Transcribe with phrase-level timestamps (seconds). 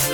[0.00, 0.06] Hey,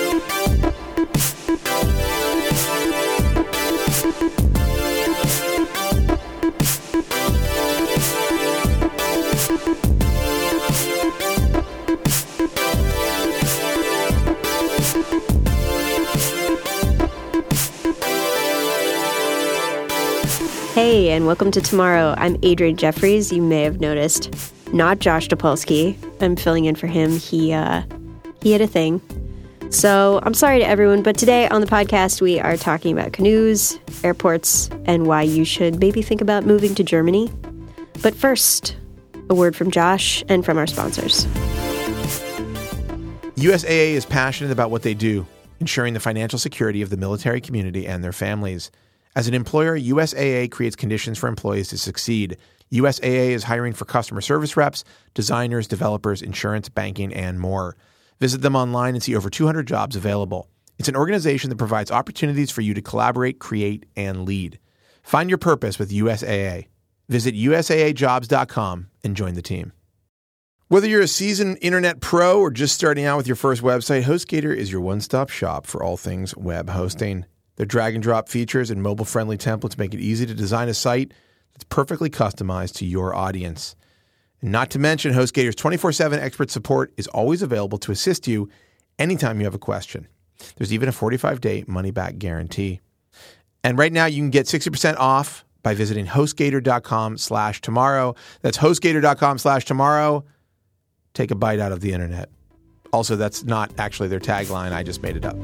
[21.11, 22.17] and welcome to Tomorrow.
[22.19, 23.33] I'm Adrian Jeffries.
[23.33, 24.35] You may have noticed,
[24.73, 25.97] not Josh Topolsky.
[26.21, 27.13] I'm filling in for him.
[27.13, 27.83] He uh,
[28.43, 29.01] he had a thing.
[29.71, 33.79] So I'm sorry to everyone, but today on the podcast we are talking about canoes,
[34.05, 37.31] airports, and why you should maybe think about moving to Germany.
[38.01, 38.77] But first,
[39.29, 41.27] a word from Josh and from our sponsors.
[43.35, 45.27] USAA is passionate about what they do,
[45.59, 48.71] ensuring the financial security of the military community and their families.
[49.17, 52.37] As an employer, USAA creates conditions for employees to succeed.
[52.73, 57.77] USAA is hiring for customer service reps, designers, developers, insurance, banking, and more.
[58.21, 60.49] Visit them online and see over 200 jobs available.
[60.79, 64.59] It's an organization that provides opportunities for you to collaborate, create, and lead.
[65.03, 66.67] Find your purpose with USAA.
[67.09, 69.73] Visit USAAjobs.com and join the team.
[70.69, 74.55] Whether you're a seasoned internet pro or just starting out with your first website, HostGator
[74.55, 77.25] is your one stop shop for all things web hosting.
[77.55, 80.75] Their drag and drop features and mobile friendly templates make it easy to design a
[80.75, 81.13] site
[81.53, 83.77] that's perfectly customized to your audience.
[84.43, 88.49] Not to mention, HostGator's 24 7 expert support is always available to assist you
[88.99, 90.07] anytime you have a question.
[90.57, 92.81] There's even a 45 day money back guarantee.
[93.65, 98.15] And right now, you can get 60% off by visiting hostgator.com slash tomorrow.
[98.43, 100.25] That's hostgator.com slash tomorrow.
[101.15, 102.29] Take a bite out of the internet.
[102.93, 104.73] Also, that's not actually their tagline.
[104.73, 105.37] I just made it up.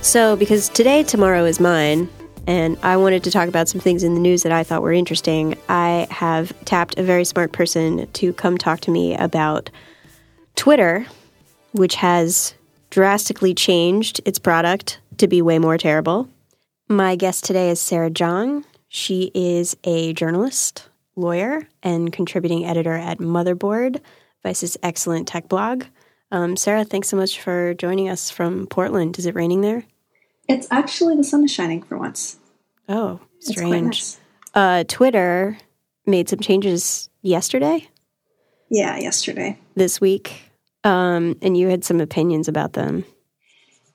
[0.00, 2.08] So, because today, tomorrow is mine,
[2.46, 4.92] and I wanted to talk about some things in the news that I thought were
[4.92, 9.70] interesting, I have tapped a very smart person to come talk to me about
[10.56, 11.06] Twitter,
[11.72, 12.54] which has
[12.90, 16.28] drastically changed its product to be way more terrible.
[16.88, 18.64] My guest today is Sarah Jeong.
[18.88, 24.00] She is a journalist, lawyer, and contributing editor at Motherboard,
[24.42, 25.84] Vice's excellent tech blog.
[26.30, 29.18] Um, Sarah, thanks so much for joining us from Portland.
[29.18, 29.84] Is it raining there?
[30.48, 32.36] It's actually the sun is shining for once.
[32.88, 34.02] Oh, strange.
[34.54, 35.56] Uh, Twitter
[36.06, 37.88] made some changes yesterday,
[38.70, 39.58] Yeah, yesterday.
[39.76, 40.42] this week,
[40.84, 43.04] um, and you had some opinions about them.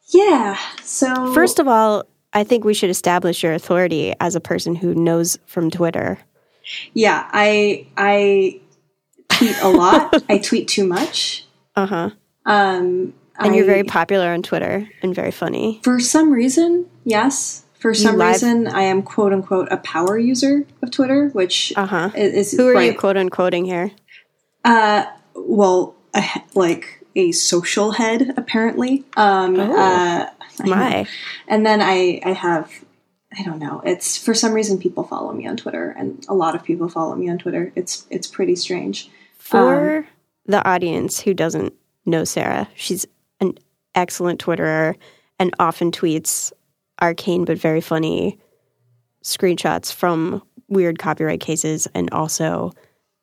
[0.10, 0.58] Yeah.
[0.84, 4.96] So First of all, I think we should establish your authority as a person who
[4.96, 6.18] knows from Twitter.
[6.94, 8.60] yeah, I I
[9.30, 10.24] tweet a lot.
[10.30, 11.46] I tweet too much.
[11.76, 12.10] Uh huh.
[12.46, 15.82] Um, And you're very popular on Twitter and very funny.
[15.84, 16.88] for some reason.
[17.04, 21.74] Yes, for some live- reason, I am quote unquote a power user of Twitter, which
[21.76, 22.10] Uh huh.
[22.16, 22.92] is, is Who are right.
[22.94, 23.92] you quote unquoting here?
[24.66, 25.06] Uh,
[25.36, 26.24] well, a,
[26.56, 29.06] like a social head apparently.
[29.16, 29.78] Um, Oh.
[29.78, 30.30] uh,
[30.66, 31.08] My.
[31.48, 32.72] And then I, I have,
[33.38, 33.82] I don't know.
[33.86, 37.16] It's for some reason people follow me on Twitter, and a lot of people follow
[37.16, 37.72] me on Twitter.
[37.76, 39.10] It's it's pretty strange.
[39.38, 40.08] For Um,
[40.46, 41.74] the audience who doesn't
[42.06, 43.06] know Sarah, she's
[43.40, 43.58] an
[43.94, 44.96] excellent Twitterer
[45.40, 46.52] and often tweets
[47.02, 48.38] arcane but very funny
[49.24, 52.72] screenshots from weird copyright cases and also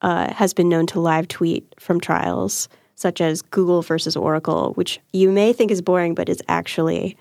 [0.02, 5.00] uh, has been known to live tweet from trials such as Google versus Oracle, which
[5.12, 7.16] you may think is boring, but is actually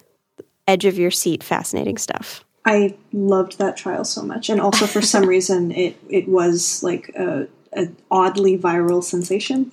[0.67, 2.45] edge of your seat fascinating stuff.
[2.65, 7.09] I loved that trial so much, and also for some reason it it was like
[7.15, 9.71] a, a oddly viral sensation.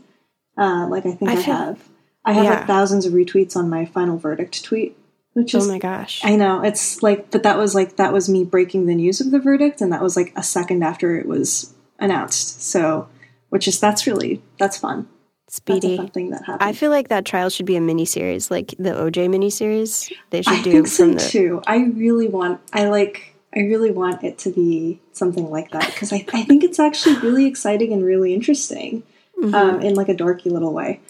[0.56, 1.88] Uh, like I think I I, have,
[2.24, 2.50] I have Yeah.
[2.50, 4.96] like thousands of retweets on my final verdict tweet,
[5.34, 6.20] which is oh my gosh.
[6.24, 9.30] I know it's like, but that was like that was me breaking the news of
[9.30, 12.62] the verdict, and that was like a second after it was announced.
[12.62, 13.08] So,
[13.50, 15.08] which is that's really that's fun.
[15.46, 15.96] That's Speedy.
[15.96, 16.62] fun thing that happened.
[16.68, 20.10] I feel like that trial should be a mini series, like the OJ mini series.
[20.30, 21.62] They should I do think so from the too.
[21.66, 22.60] I really want.
[22.72, 23.34] I like.
[23.52, 27.16] I really want it to be something like that because I, I think it's actually
[27.16, 29.02] really exciting and really interesting,
[29.42, 29.54] Mm-hmm.
[29.54, 31.00] um, in like a dorky little way.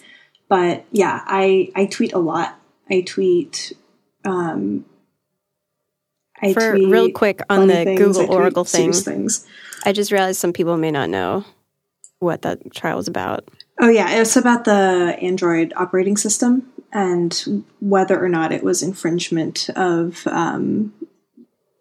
[0.47, 2.57] But yeah, I I tweet a lot.
[2.89, 3.73] I tweet.
[4.25, 4.85] Um,
[6.41, 8.93] I For real quick on the Google Oracle thing.
[8.93, 9.45] things.
[9.85, 11.45] I just realized some people may not know
[12.19, 13.47] what that trial was about.
[13.79, 19.69] Oh yeah, it's about the Android operating system and whether or not it was infringement
[19.75, 20.93] of um,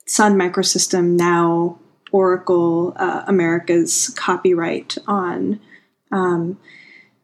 [0.06, 1.78] Sun Microsystem now
[2.12, 5.60] Oracle uh, America's copyright on
[6.10, 6.58] um,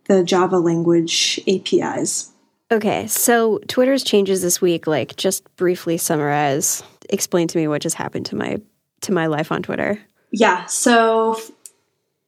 [0.04, 2.32] the Java language APIs.
[2.70, 7.94] Okay, so Twitter's changes this week, like just briefly summarize, explain to me what just
[7.94, 8.60] happened to my
[9.02, 10.00] to my life on Twitter.
[10.32, 11.38] Yeah, so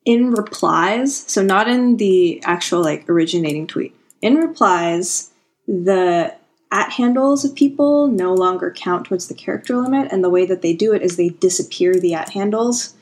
[0.04, 5.30] in replies, so not in the actual like originating tweet, in replies,
[5.66, 6.34] the
[6.70, 10.62] at handles of people no longer count towards the character limit, and the way that
[10.62, 12.94] they do it is they disappear the at handles.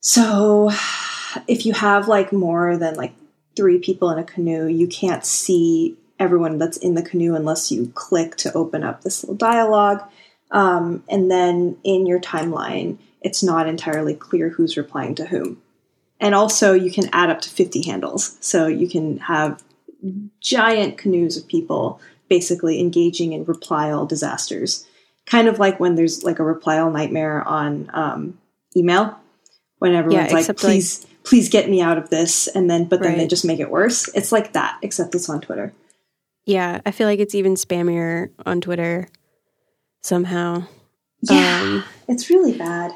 [0.00, 0.70] So
[1.46, 3.12] if you have like more than like
[3.54, 7.90] three people in a canoe, you can't see everyone that's in the canoe unless you
[7.94, 10.02] click to open up this little dialogue.
[10.50, 15.60] Um, and then in your timeline, it's not entirely clear who's replying to whom.
[16.20, 18.38] And also, you can add up to 50 handles.
[18.40, 19.62] So you can have
[20.40, 24.86] giant canoes of people basically engaging in reply all disasters.
[25.26, 28.38] Kind of like when there's like a reply all nightmare on um,
[28.76, 29.18] email,
[29.78, 32.46] when everyone's yeah, like, please, like, please get me out of this.
[32.46, 33.18] And then, but then right.
[33.18, 34.08] they just make it worse.
[34.14, 35.72] It's like that, except it's on Twitter.
[36.46, 39.08] Yeah, I feel like it's even spammier on Twitter
[40.02, 40.64] somehow.
[41.20, 42.92] Yeah, um, it's really bad.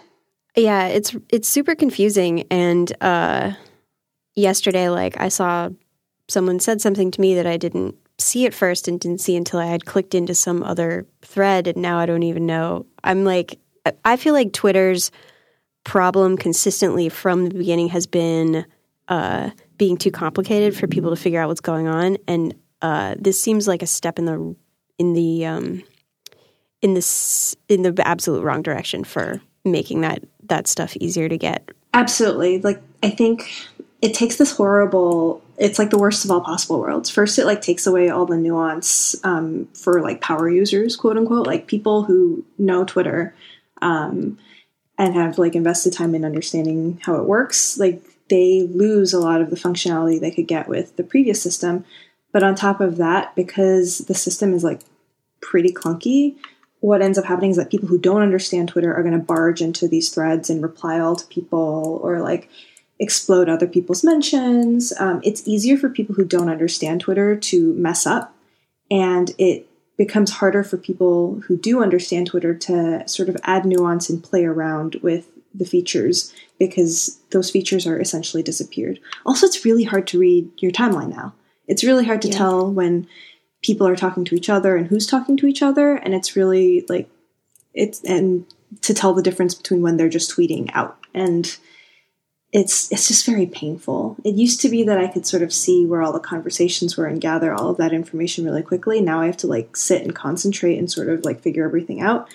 [0.57, 2.47] Yeah, it's it's super confusing.
[2.51, 3.53] And uh,
[4.37, 5.71] yesterday, like I saw
[6.29, 9.59] someone said something to me that I didn't see at first and didn't see until
[9.59, 12.87] I had clicked into some other thread, and now I don't even know.
[13.03, 13.59] I'm like,
[14.05, 15.11] I feel like Twitter's
[15.83, 18.65] problem consistently from the beginning has been
[19.09, 23.41] uh, being too complicated for people to figure out what's going on, and uh, this
[23.41, 24.57] seems like a step in the
[24.99, 25.83] in the um,
[26.83, 31.69] in this in the absolute wrong direction for making that that stuff easier to get.
[31.95, 32.61] Absolutely.
[32.61, 33.51] Like I think
[34.03, 37.11] it takes this horrible it's like the worst of all possible worlds.
[37.11, 41.47] First it like takes away all the nuance um, for like power users, quote unquote,
[41.47, 43.35] like people who know Twitter
[43.83, 44.39] um,
[44.97, 47.79] and have like invested time in understanding how it works.
[47.79, 51.85] Like they lose a lot of the functionality they could get with the previous system.
[52.33, 54.81] But on top of that, because the system is like
[55.41, 56.37] pretty clunky,
[56.81, 59.61] what ends up happening is that people who don't understand Twitter are going to barge
[59.61, 62.49] into these threads and reply all to people or like
[62.99, 64.93] explode other people's mentions.
[64.99, 68.35] Um, it's easier for people who don't understand Twitter to mess up,
[68.91, 69.67] and it
[69.97, 74.45] becomes harder for people who do understand Twitter to sort of add nuance and play
[74.45, 79.01] around with the features because those features are essentially disappeared.
[79.27, 81.35] Also, it's really hard to read your timeline now.
[81.71, 82.37] It's really hard to yeah.
[82.37, 83.07] tell when
[83.63, 86.85] people are talking to each other and who's talking to each other and it's really
[86.89, 87.09] like
[87.75, 88.45] it's and
[88.81, 91.59] to tell the difference between when they're just tweeting out and
[92.53, 94.17] it's it's just very painful.
[94.25, 97.07] It used to be that I could sort of see where all the conversations were
[97.07, 99.01] and gather all of that information really quickly.
[99.01, 102.29] Now I have to like sit and concentrate and sort of like figure everything out.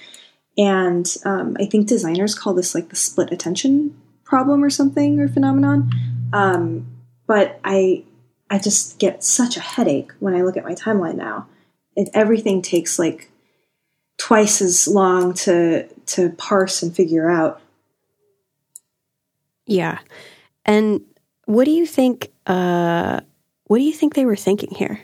[0.57, 3.93] And um, I think designers call this like the split attention
[4.23, 5.91] problem or something or phenomenon.
[6.31, 6.87] Um,
[7.27, 8.05] but I
[8.49, 11.47] I just get such a headache when I look at my timeline now.
[11.95, 13.31] It, everything takes like
[14.17, 17.61] twice as long to to parse and figure out.
[19.65, 19.99] Yeah,
[20.65, 21.01] and
[21.45, 22.31] what do you think?
[22.45, 23.21] Uh,
[23.65, 25.01] what do you think they were thinking here?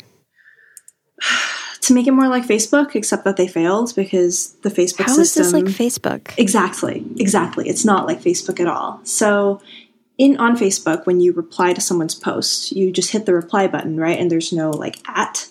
[1.81, 5.43] to make it more like Facebook, except that they failed because the Facebook How system.
[5.43, 6.37] How is this like Facebook?
[6.37, 7.67] Exactly, exactly.
[7.67, 8.99] It's not like Facebook at all.
[9.03, 9.61] So
[10.21, 13.97] in on Facebook, when you reply to someone's post, you just hit the reply button,
[13.97, 14.19] right?
[14.19, 15.49] And there's no like at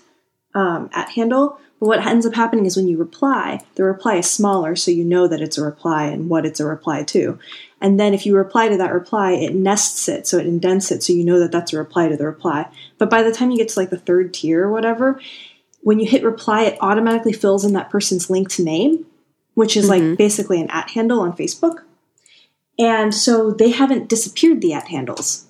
[0.54, 1.58] um, at handle.
[1.80, 5.04] But what ends up happening is when you reply, the reply is smaller, so you
[5.04, 7.36] know that it's a reply and what it's a reply to.
[7.80, 11.02] And then if you reply to that reply, it nests it, so it indents it,
[11.02, 12.68] so you know that that's a reply to the reply.
[12.98, 15.20] But by the time you get to like the third tier or whatever,
[15.80, 19.06] when you hit reply, it automatically fills in that person's linked name,
[19.54, 20.10] which is mm-hmm.
[20.10, 21.82] like basically an at handle on Facebook.
[22.80, 25.46] And so they haven't disappeared the at handles.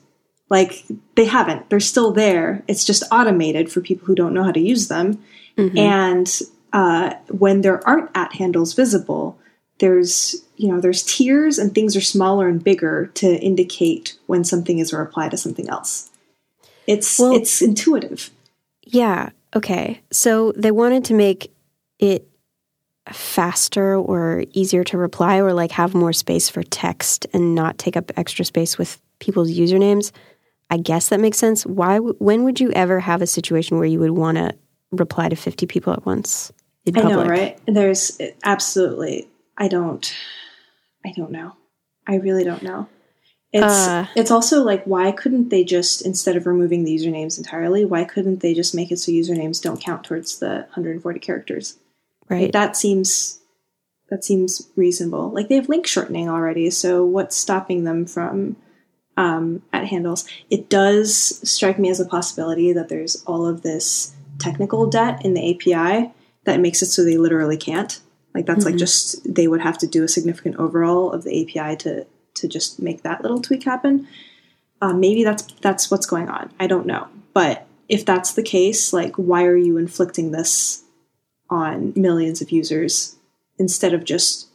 [0.49, 0.85] Like
[1.15, 1.71] they haven't.
[1.71, 2.65] They're still there.
[2.67, 5.23] It's just automated for people who don't know how to use them.
[5.57, 5.79] Mm-hmm.
[5.79, 6.41] And
[6.73, 9.39] uh, when there aren't at handles visible,
[9.79, 14.79] there's you know there's tiers and things are smaller and bigger to indicate when something
[14.79, 16.11] is a reply to something else.
[16.87, 18.31] It's well, it's intuitive.
[18.83, 19.31] Yeah.
[19.55, 20.01] Okay.
[20.11, 21.53] So they wanted to make
[21.99, 22.29] it
[23.13, 27.97] faster or easier to reply or like have more space for text and not take
[27.97, 30.13] up extra space with people's usernames.
[30.71, 31.67] I guess that makes sense.
[31.67, 34.55] Why when would you ever have a situation where you would want to
[34.93, 36.53] reply to 50 people at once?
[36.95, 37.59] I know, right?
[37.67, 40.13] There's absolutely I don't
[41.05, 41.55] I don't know.
[42.07, 42.89] I really don't know.
[43.53, 47.85] It's uh, it's also like why couldn't they just instead of removing the usernames entirely,
[47.85, 51.77] why couldn't they just make it so usernames don't count towards the 140 characters?
[52.31, 52.43] Right.
[52.43, 53.41] Like that seems
[54.09, 55.31] that seems reasonable.
[55.31, 58.57] Like they have link shortening already, so what's stopping them from
[59.17, 60.27] um, at handles?
[60.49, 65.35] It does strike me as a possibility that there's all of this technical debt in
[65.35, 66.13] the API
[66.45, 68.01] that makes it so they literally can't.
[68.35, 68.71] Like that's mm-hmm.
[68.71, 72.49] like just they would have to do a significant overhaul of the API to to
[72.49, 74.07] just make that little tweak happen.
[74.81, 76.53] Uh, maybe that's that's what's going on.
[76.61, 80.85] I don't know, but if that's the case, like, why are you inflicting this
[81.51, 83.17] on millions of users
[83.59, 84.47] instead of just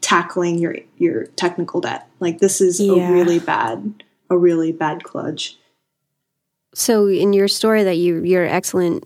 [0.00, 2.08] tackling your your technical debt?
[2.20, 2.94] Like, this is Yeah.
[3.08, 5.54] a really bad, a really bad kludge.
[6.74, 9.04] So in your story that you your excellent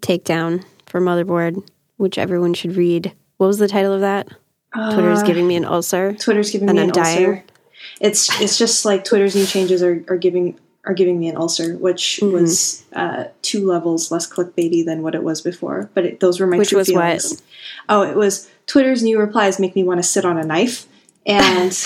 [0.00, 1.62] takedown for motherboard,
[1.96, 3.12] which everyone should read.
[3.36, 4.28] What was the title of that?
[4.74, 6.14] Twitter's Uh, giving me an ulcer.
[6.14, 7.26] Twitter's giving me an dying.
[7.26, 7.44] ulcer.
[8.00, 11.76] It's it's just like Twitter's new changes are, are giving are giving me an ulcer,
[11.76, 12.32] which Mm-hmm.
[12.32, 15.88] was uh, two levels less clickbaity than what it was before.
[15.94, 17.22] But it, those were my Which true was what?
[17.22, 17.42] feelings.
[17.88, 20.86] Oh, it was Twitter's new replies make me want to sit on a knife,
[21.26, 21.70] and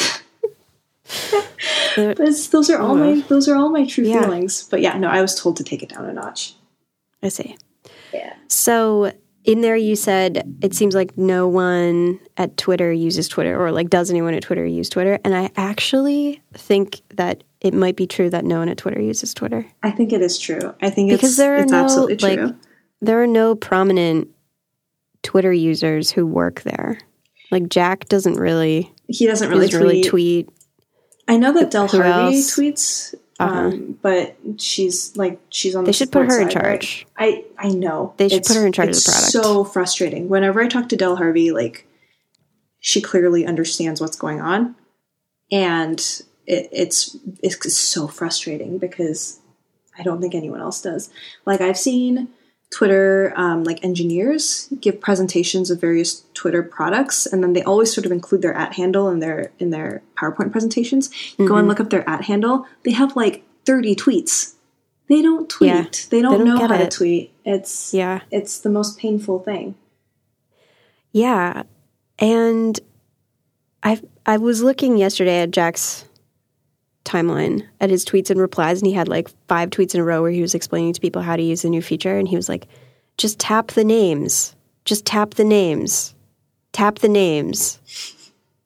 [1.97, 4.23] those are all my those are all my true Yeah.
[4.23, 4.67] feelings.
[4.69, 6.55] But yeah, no, I was told to take it down a notch.
[7.23, 7.57] I see.
[8.13, 8.35] Yeah.
[8.49, 9.13] So
[9.45, 13.89] in there you said it seems like no one at Twitter uses Twitter or like
[13.91, 15.19] does anyone at Twitter use Twitter?
[15.25, 19.35] And I actually think that it might be true that no one at Twitter uses
[19.35, 19.67] Twitter.
[19.83, 20.75] I think it is true.
[20.81, 22.55] I think Because it's, there are it's no absolutely like
[23.01, 24.29] there are no prominent
[25.23, 26.99] Twitter users who work there.
[27.51, 30.47] Like Jack doesn't really he doesn't really doesn't really tweet.
[30.47, 30.59] tweet.
[31.29, 32.55] I know that Del Harvey else?
[32.57, 35.85] tweets, um, but she's like she's on.
[35.85, 36.53] They the should put her in right?
[36.53, 37.07] charge.
[37.19, 39.33] I I know They should put her in charge of it's the product.
[39.33, 40.29] So frustrating.
[40.29, 41.87] Whenever I talk to Del Harvey, like
[42.79, 44.77] she clearly understands what's going on,
[45.51, 49.41] and it, it's it's so frustrating because
[49.99, 51.11] I don't think anyone else does.
[51.45, 52.29] Like I've seen
[52.71, 58.05] Twitter um, like engineers give presentations of various Twitter products, and then they always sort
[58.07, 61.09] of include their at handle in their in their PowerPoint presentations.
[61.09, 61.47] Mm-hmm.
[61.47, 64.55] Go and look up their at handle; they have like thirty tweets.
[65.09, 65.69] They don't tweet.
[65.69, 65.83] Yeah.
[66.11, 66.91] They don't, They don't know how it.
[66.91, 67.33] to tweet.
[67.45, 68.23] It's Yeah.
[68.33, 69.77] it's the most painful thing.
[71.13, 71.63] Yeah.
[72.19, 72.79] And
[73.85, 76.06] I I was looking yesterday at Jack's
[77.07, 80.21] timeline at his tweets and replies and he had like five tweets in a row
[80.21, 82.49] where he was explaining to people how to use the new feature and he was
[82.49, 82.67] like
[83.17, 84.55] just tap the names.
[84.85, 86.15] Just tap the names.
[86.73, 87.81] Tap the names.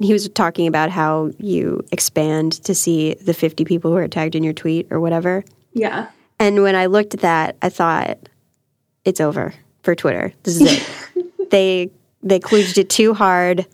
[0.01, 4.35] He was talking about how you expand to see the 50 people who are tagged
[4.35, 5.45] in your tweet or whatever.
[5.73, 6.09] Yeah.
[6.39, 8.19] And when I looked at that, I thought,
[9.05, 10.33] it's over for Twitter.
[10.43, 11.31] This is it.
[11.51, 11.91] they
[12.23, 13.67] they kludged it too hard,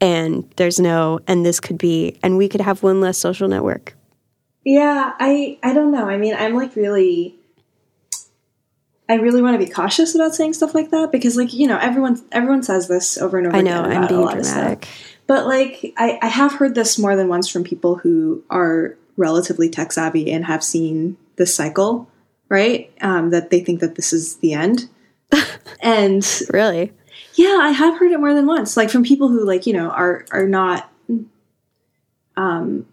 [0.00, 3.94] and there's no, and this could be, and we could have one less social network.
[4.64, 6.08] Yeah, I I don't know.
[6.08, 7.38] I mean, I'm like really
[9.08, 11.78] I really want to be cautious about saying stuff like that because like, you know,
[11.78, 14.56] everyone everyone says this over and over I know again I'm being lot of stuff.
[14.56, 14.88] dramatic.
[15.26, 19.70] But like I, I have heard this more than once from people who are relatively
[19.70, 22.08] tech savvy and have seen this cycle,
[22.50, 22.92] right?
[23.00, 24.88] Um, that they think that this is the end.
[25.82, 26.92] and Really?
[27.38, 29.88] Yeah, I have heard it more than once, like from people who like you know
[29.90, 30.90] are are not
[32.36, 32.86] um,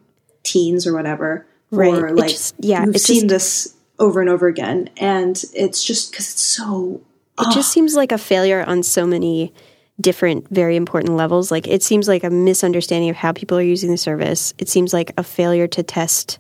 [0.44, 1.94] teens or whatever, Right.
[1.94, 6.12] or like just- yeah, who've seen just- this over and over again, and it's just
[6.12, 7.02] because it's so.
[7.40, 9.54] It just seems like a failure on so many
[10.00, 11.52] different, very important levels.
[11.52, 14.54] Like it seems like a misunderstanding of how people are using the service.
[14.58, 16.40] It seems like a failure to test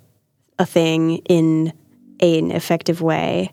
[0.58, 1.74] a thing in
[2.22, 3.52] an effective way.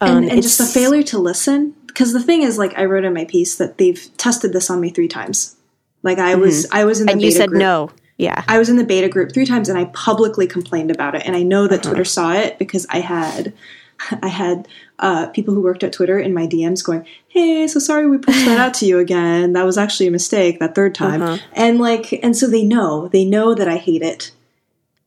[0.00, 1.74] and, and just a failure to listen.
[1.92, 4.80] Because the thing is, like I wrote in my piece that they've tested this on
[4.80, 5.56] me three times.
[6.02, 7.18] Like I was, I was in the Mm-hmm.
[7.18, 7.60] And beta you said group.
[7.60, 7.90] no.
[8.18, 8.44] Yeah.
[8.48, 11.22] I was in the beta group three times and I publicly complained about it.
[11.26, 11.90] And I know that Uh-huh.
[11.90, 13.52] Twitter saw it because I had
[14.22, 14.68] I had
[14.98, 18.44] uh, people who worked at Twitter in my DMs going, Hey, so sorry we pushed
[18.46, 19.52] that out to you again.
[19.54, 21.22] That was actually a mistake that third time.
[21.22, 21.42] Uh-huh.
[21.52, 23.08] And like and so they know.
[23.08, 24.32] They know that I hate it.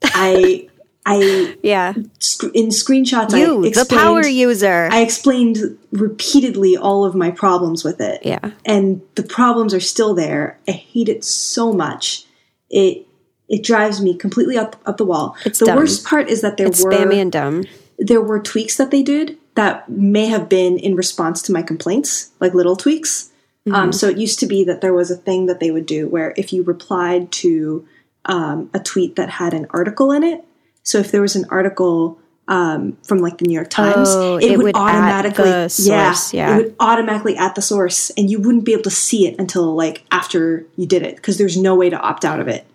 [0.03, 0.67] I
[1.07, 1.93] I Yeah.
[2.19, 4.89] sc- in screenshots You, I the explained, power user.
[4.91, 8.51] I explained repeatedly all of my problems with it yeah.
[8.65, 10.57] and the problems are still there.
[10.67, 12.25] I hate it so much.
[12.69, 13.05] It
[13.47, 15.35] it drives me completely up up the wall.
[15.45, 15.75] It's the dumb.
[15.77, 17.63] worst part is that there It's were spammy and dumb.
[17.99, 22.31] there were tweaks that they did that may have been in response to my complaints,
[22.39, 23.29] like little tweaks.
[23.67, 23.75] Mm-hmm.
[23.75, 26.07] Um, so it used to be that there was a thing that they would do
[26.09, 27.87] where if you replied to
[28.25, 30.43] um, a tweet that had an article in it,
[30.85, 34.43] so if there was an article um, from like the New York Times, Oh, it,
[34.51, 36.53] it would, would at automatically, source, yeah.
[36.53, 39.75] it would automatically at the source, and you wouldn't be able to see it until
[39.75, 42.65] like after you did it because there's no way to opt out of it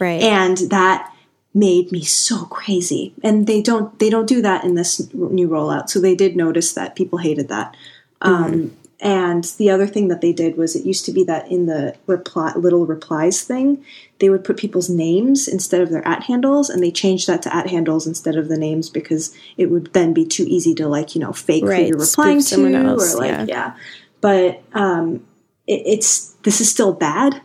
[0.00, 0.22] Right.
[0.22, 1.12] and that
[1.54, 5.88] made me so crazy and they don't they don't do that in this new rollout
[5.90, 7.76] so they did notice that people hated that
[8.20, 11.66] um, and the other thing that they did was it used to be that in
[11.66, 13.84] the reply little replies thing
[14.18, 17.54] they would put people's names instead of their at handles and they changed that to
[17.54, 21.14] at handles instead of the names because it would then be too easy to like
[21.14, 23.44] you know fake who you're spoof replying to someone else, or like yeah.
[23.48, 23.76] yeah,
[24.20, 25.24] but um,
[25.66, 27.40] it, it's this is still bad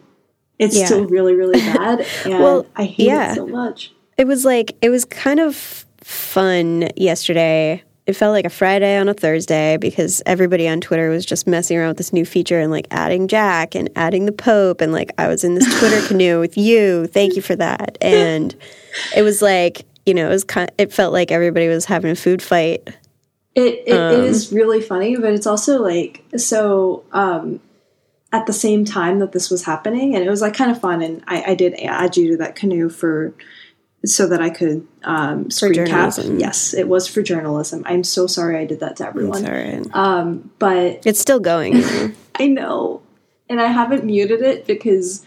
[0.59, 0.85] it's Yeah.
[0.85, 3.31] still really really bad Well, i hate yeah.
[3.31, 7.83] it so much it was like it was kind of fun yesterday.
[8.05, 11.77] It felt like a Friday on a Thursday because everybody on Twitter was just messing
[11.77, 15.11] around with this new feature and like adding Jack and adding the Pope and like
[15.17, 17.07] I was in this Twitter canoe with you.
[17.07, 17.97] Thank you for that.
[18.01, 18.53] And
[19.15, 20.69] it was like you know it was kind.
[20.77, 22.89] It felt like everybody was having a food fight.
[23.55, 27.03] It it, um, is really funny, but it's also like so.
[27.11, 27.61] Um,
[28.33, 31.01] at the same time that this was happening, and it was like kind of fun.
[31.03, 33.33] And I, I did add you to that canoe for
[34.05, 36.13] so that I could um, screen cap.
[36.39, 37.83] Yes, it was for journalism.
[37.85, 39.41] I'm so sorry I did that to everyone.
[39.93, 41.83] Um, but it's still going.
[42.35, 43.01] I know,
[43.49, 45.25] and I haven't muted it because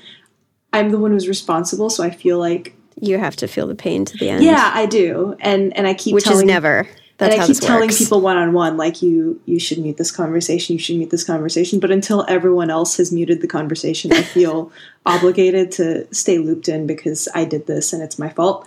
[0.72, 1.88] I'm the one who's responsible.
[1.88, 4.44] So I feel like you have to feel the pain to the end.
[4.44, 6.86] Yeah, I do, and and I keep which telling, is never.
[7.18, 7.98] That's and I keep telling works.
[7.98, 10.74] people one on one, like you, you should mute this conversation.
[10.74, 11.80] You should mute this conversation.
[11.80, 14.70] But until everyone else has muted the conversation, I feel
[15.06, 18.66] obligated to stay looped in because I did this and it's my fault.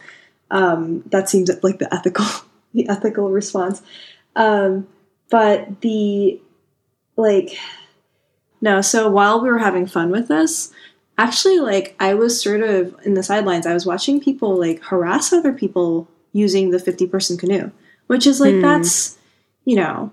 [0.49, 2.25] Um, that seems like the ethical,
[2.73, 3.83] the ethical response.
[4.35, 4.87] Um,
[5.29, 6.41] but the
[7.17, 7.55] like,
[8.61, 8.81] no.
[8.81, 10.71] So while we were having fun with this,
[11.19, 13.67] actually, like I was sort of in the sidelines.
[13.67, 17.71] I was watching people like harass other people using the fifty person canoe
[18.09, 18.61] which is like mm.
[18.61, 19.17] that's
[19.65, 20.11] you know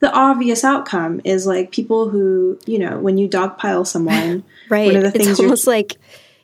[0.00, 4.96] the obvious outcome is like people who you know when you dogpile someone right one
[4.96, 5.94] of the things it's almost like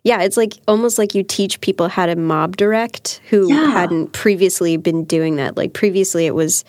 [0.05, 3.71] yeah it's like almost like you teach people how to mob direct who yeah.
[3.71, 6.65] hadn't previously been doing that like previously it was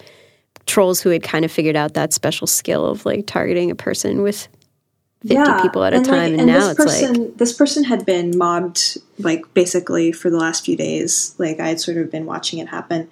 [0.66, 4.22] trolls who had kind of figured out that special skill of like targeting a person
[4.22, 4.50] with
[5.22, 5.62] 50 yeah.
[5.62, 8.06] people at a and time like, and, and, now it's person, like this person had
[8.06, 12.26] been mobbed like basically for the last few days like i had sort of been
[12.26, 13.10] watching it happen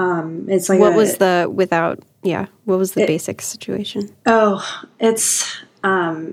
[0.00, 2.02] um, it's like what a, was the without?
[2.22, 4.08] Yeah, what was the it, basic situation?
[4.24, 4.66] Oh,
[4.98, 6.32] it's um,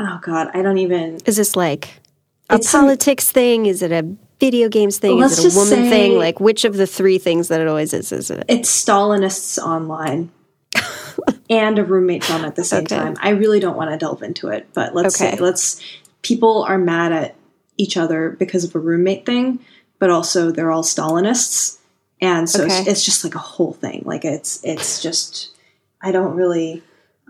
[0.00, 1.20] oh god, I don't even.
[1.24, 2.00] Is this like
[2.48, 3.66] a politics some, thing?
[3.66, 5.20] Is it a video games thing?
[5.20, 6.18] Is it a woman say, thing?
[6.18, 8.10] Like which of the three things that it always is?
[8.10, 8.44] Is it?
[8.48, 10.32] It's Stalinists online.
[11.50, 12.96] and a roommate film at the same okay.
[12.96, 13.16] time.
[13.20, 15.36] I really don't want to delve into it, but let's okay.
[15.36, 15.80] say let's
[16.22, 17.36] people are mad at
[17.76, 19.60] each other because of a roommate thing,
[20.00, 21.79] but also they're all Stalinists
[22.20, 22.80] and so okay.
[22.80, 25.54] it's, it's, just like a whole thing like it's it's just
[26.02, 26.82] i don't really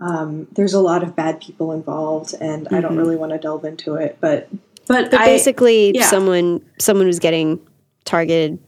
[0.03, 2.75] um, there's a lot of bad people involved and mm-hmm.
[2.75, 2.99] i don't mm-hmm.
[2.99, 4.49] really want to delve into it but
[4.87, 6.05] but, but I, basically yeah.
[6.05, 7.59] someone someone who's getting
[8.03, 8.59] targeted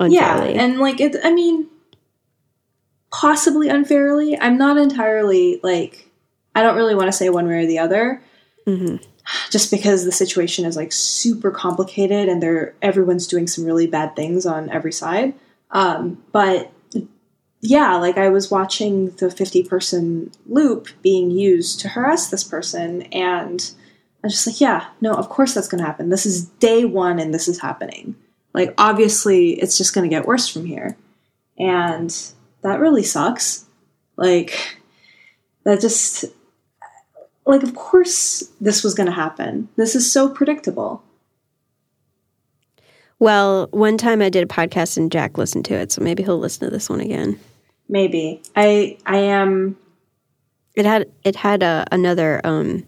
[0.00, 1.68] unfairly yeah and like it i mean
[3.12, 6.10] possibly unfairly i'm not entirely like
[6.54, 8.22] i don't really want to say one way or the other
[8.66, 8.96] mm-hmm
[9.50, 14.16] just because the situation is like super complicated and they're everyone's doing some really bad
[14.16, 15.34] things on every side.
[15.70, 16.72] Um, but
[17.62, 23.02] yeah, like I was watching the 50 person loop being used to harass this person,
[23.12, 23.72] and
[24.22, 26.10] I was just like, yeah, no, of course that's going to happen.
[26.10, 28.16] This is day one and this is happening.
[28.52, 30.96] Like, obviously, it's just going to get worse from here.
[31.58, 32.14] And
[32.62, 33.64] that really sucks.
[34.16, 34.78] Like,
[35.64, 36.26] that just
[37.46, 39.68] like of course this was going to happen.
[39.76, 41.02] This is so predictable.
[43.18, 46.38] Well one time i did a podcast and jack listened to it so maybe he'll
[46.38, 47.38] listen to this one again.
[47.88, 48.42] Maybe.
[48.56, 49.76] I i am
[50.74, 52.84] it had it had a, another um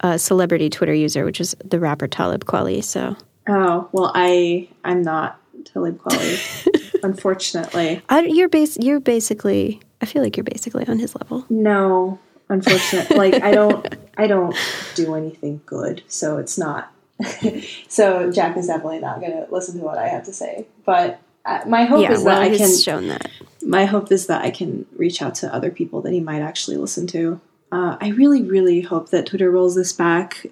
[0.00, 3.16] a celebrity twitter user which is the rapper talib kweli so.
[3.48, 8.02] Oh well i i'm not talib kweli unfortunately.
[8.08, 11.44] I, you're base you're basically i feel like you're basically on his level.
[11.50, 12.20] No
[12.54, 14.56] unfortunately like i don't i don't
[14.94, 16.92] do anything good so it's not
[17.88, 20.66] so jack is definitely not going to listen to what i have to say.
[20.84, 23.30] But uh, my hope yeah, is well, that i can shown that.
[23.62, 26.76] my hope is that i can reach out to other people that he might actually
[26.76, 27.40] listen to.
[27.70, 30.46] Uh, i really really hope that twitter rolls this back.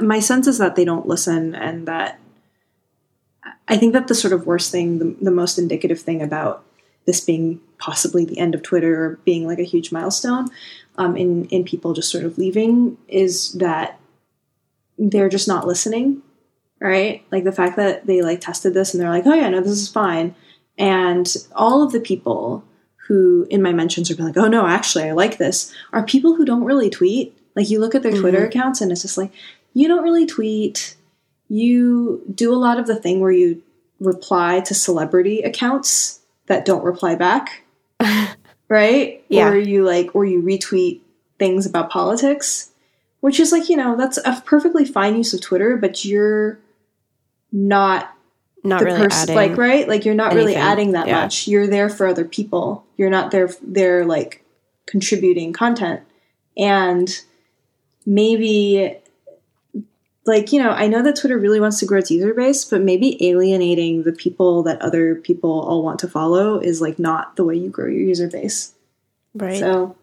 [0.00, 2.18] My sense is that they don't listen and that
[3.68, 6.64] i think that the sort of worst thing the, the most indicative thing about
[7.08, 10.48] this being possibly the end of Twitter or being like a huge milestone
[10.98, 13.98] um, in in people just sort of leaving is that
[14.98, 16.22] they're just not listening,
[16.80, 17.24] right?
[17.30, 19.72] Like the fact that they like tested this and they're like, oh yeah, no, this
[19.72, 20.34] is fine,
[20.76, 22.64] and all of the people
[23.06, 26.44] who in my mentions are like, oh no, actually I like this, are people who
[26.44, 27.34] don't really tweet.
[27.56, 28.20] Like you look at their mm-hmm.
[28.20, 29.32] Twitter accounts and it's just like,
[29.72, 30.94] you don't really tweet.
[31.48, 33.62] You do a lot of the thing where you
[33.98, 37.64] reply to celebrity accounts that don't reply back.
[38.68, 39.24] Right?
[39.28, 39.48] Yeah.
[39.48, 41.00] Or you like, or you retweet
[41.38, 42.70] things about politics,
[43.20, 46.58] which is like, you know, that's a perfectly fine use of Twitter, but you're
[47.52, 48.14] not
[48.64, 50.46] not really pers- like right like you're not anything.
[50.46, 51.22] really adding that yeah.
[51.22, 54.44] much you're there for other people you're not there they're like
[54.86, 56.02] contributing content
[56.56, 57.22] and
[58.04, 58.96] maybe
[60.28, 62.82] like you know i know that twitter really wants to grow its user base but
[62.82, 67.44] maybe alienating the people that other people all want to follow is like not the
[67.44, 68.74] way you grow your user base.
[69.34, 69.58] Right.
[69.58, 69.96] so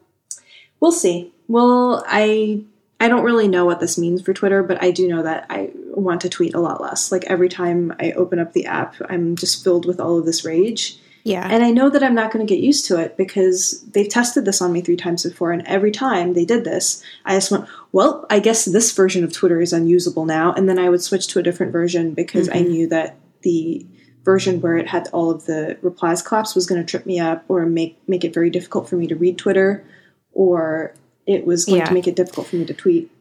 [0.79, 1.31] we'll see.
[1.47, 2.61] Well i
[2.99, 5.69] i don't really know what this means for twitter but i do know that i
[5.75, 7.11] want to tweet a lot less.
[7.11, 10.43] Like every time i open up the app i'm just filled with all of this
[10.43, 11.47] rage yeah.
[11.49, 14.45] and I know that I'm not going to get used to it because they've tested
[14.45, 15.51] this on me three times before.
[15.51, 19.33] And every time they did this, I just went, well, I guess this version of
[19.33, 20.53] Twitter is unusable now.
[20.53, 22.69] And then I would switch to a different version because I mm-hmm.
[22.69, 23.87] knew that the
[24.23, 27.43] version where it had all of the replies collapse was going to trip me up
[27.47, 29.83] or make, make it very difficult for me to read Twitter
[30.31, 30.93] or
[31.25, 31.85] it was going Yeah.
[31.85, 33.11] to make it difficult for me to tweet.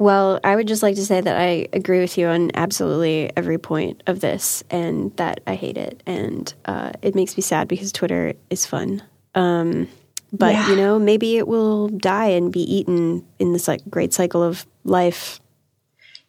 [0.00, 3.58] Well, I would just like to say that I agree with you on absolutely every
[3.58, 7.92] point of this, and that I hate it, and uh, it makes me sad because
[7.92, 9.02] Twitter is fun.
[9.34, 9.88] Um,
[10.32, 10.70] but Yeah.
[10.70, 14.64] you know, maybe it will die and be eaten in this like great cycle of
[14.84, 15.38] life.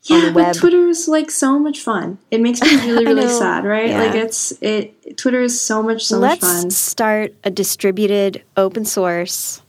[0.03, 0.53] Yeah, but.
[0.57, 2.17] Twitter is like so much fun.
[2.29, 3.87] It makes me really, really sad, right?
[3.89, 4.03] Yeah.
[4.03, 5.15] Like it's it.
[5.17, 6.71] Twitter is so much, so Let's much fun.
[6.71, 9.61] start a distributed open source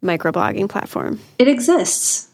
[0.00, 1.18] microblogging platform.
[1.40, 2.27] It exists.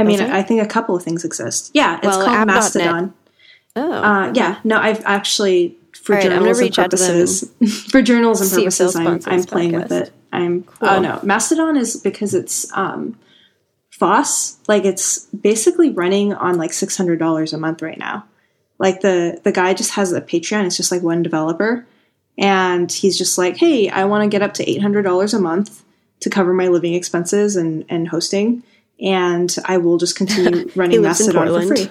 [0.00, 0.20] I mean?
[0.20, 1.70] I think a couple of things exist.
[1.74, 3.14] Yeah, it's Well, called Mastodon.
[3.76, 7.18] Oh, Uh, yeah, no, I've actually for right, I'm gonna journalism reach out to them
[7.18, 7.88] purposes.
[7.90, 10.12] for journalism see purposes, I'm, I'm playing with it.
[10.32, 10.64] I'm.
[10.80, 13.18] Oh no, Mastodon is because it's um,
[13.90, 14.58] FOSS.
[14.66, 18.24] Like it's basically running on like six hundred dollars a month right now.
[18.78, 20.66] Like the the guy just has a Patreon.
[20.66, 21.86] It's just like one developer,
[22.38, 25.40] and he's just like, hey, I want to get up to eight hundred dollars a
[25.40, 25.84] month
[26.20, 28.62] to cover my living expenses and and hosting.
[29.02, 31.90] And I will just continue running Mastodon for free.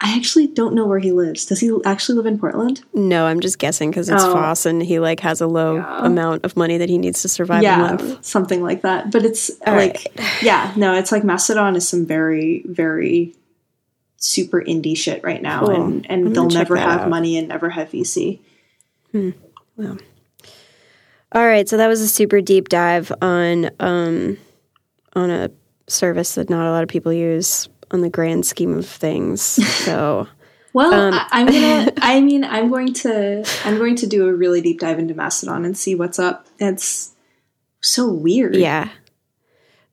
[0.00, 1.44] I actually don't know where he lives.
[1.44, 2.82] Does he actually live in Portland?
[2.94, 4.32] no, I'm just guessing because it's Oh.
[4.32, 7.60] Foss and he like has a low amount of money that he needs to survive
[7.60, 8.24] a yeah, month.
[8.24, 9.10] something like that.
[9.10, 10.06] But it's All like,
[10.42, 13.34] yeah, no, it's like Mastodon is some very, very
[14.16, 15.70] super indie shit right now, Cool.
[15.74, 17.08] and and they'll never have out.
[17.10, 18.40] money and never have VC.
[19.12, 19.98] Well.
[21.32, 24.38] All right, so that was a super deep dive on um,
[25.14, 25.50] on a
[25.88, 29.40] service that not a lot of people use on the grand scheme of things.
[29.42, 30.26] So
[30.72, 31.92] Well, Um, I, I'm gonna.
[32.02, 33.48] I mean, I'm going to.
[33.64, 36.46] I'm going to do a really deep dive into Mastodon and see what's up.
[36.58, 37.14] It's
[37.80, 38.56] so weird.
[38.56, 38.90] yeah,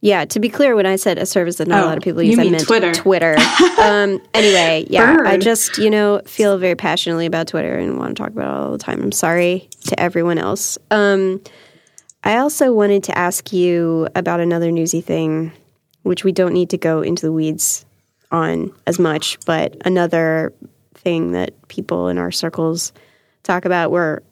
[0.02, 0.26] yeah.
[0.26, 2.22] To be clear, when I said a service that not a Oh, lot of people
[2.22, 2.94] use, I meant Twitter.
[2.94, 3.36] Twitter.
[3.82, 8.22] um, anyway, yeah, I just you know feel very passionately about Twitter and want to
[8.22, 9.02] talk about it all the time.
[9.02, 10.78] I'm sorry to everyone else.
[10.92, 11.42] Um,
[12.26, 15.54] I also wanted to ask you about another newsy thing,
[16.04, 17.86] which we don't need to go into the weeds
[18.32, 20.54] on as much, but another
[20.94, 22.94] thing that people in our circles
[23.44, 24.24] talk about, were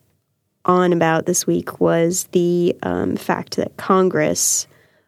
[0.65, 4.67] on about this week, was the um, fact that Congress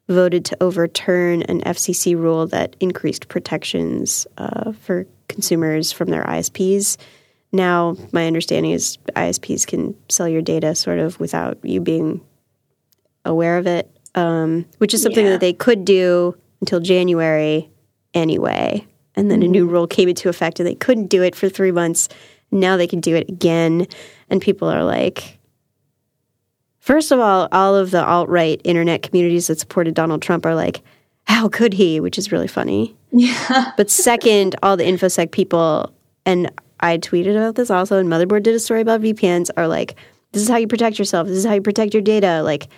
[0.09, 6.97] voted to overturn an FCC rule that increased protections uh, for consumers from their ISPs.
[7.51, 12.19] Now, my understanding is ISPs can sell your data sort of without you being
[13.25, 15.31] aware of it, um, which is something Yeah.
[15.33, 17.69] that they could do until January
[18.13, 18.87] anyway.
[19.15, 21.73] And then a new rule came into effect and they couldn't do it for three
[21.73, 22.07] months.
[22.51, 23.85] Now they can do it again.
[24.29, 25.39] And people are like,
[26.79, 30.55] first of all, all of the alt right internet communities that supported Donald Trump are
[30.55, 30.81] like,
[31.25, 31.99] how could he?
[31.99, 32.95] Which is really funny.
[33.11, 33.73] Yeah.
[33.75, 35.91] But second, all the InfoSec people,
[36.25, 36.49] and
[36.79, 39.95] I tweeted about this also, and Motherboard did a story about VPNs, are like,
[40.31, 41.27] this is how you protect yourself.
[41.27, 42.41] This is how you protect your data.
[42.41, 42.69] Like,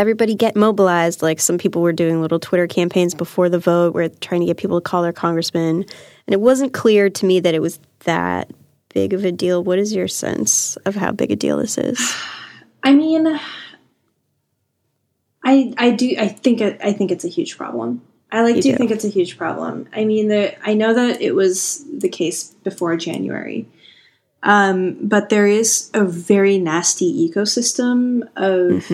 [0.00, 1.20] everybody get mobilized.
[1.20, 4.56] Like, some people were doing little Twitter campaigns before the vote, where trying to get
[4.56, 5.82] people to call their congressman.
[5.82, 8.50] And it wasn't clear to me that it was that
[8.94, 9.62] big of a deal.
[9.62, 11.98] What is your sense of how big a deal this is?
[12.82, 13.38] I mean,
[15.44, 18.00] I I do I think it I think it's a huge problem.
[18.32, 18.76] I like You do do.
[18.78, 19.86] think it's a huge problem.
[19.94, 23.66] I mean, the, I know that it was the case before January,
[24.44, 28.88] um, but there is a very nasty ecosystem of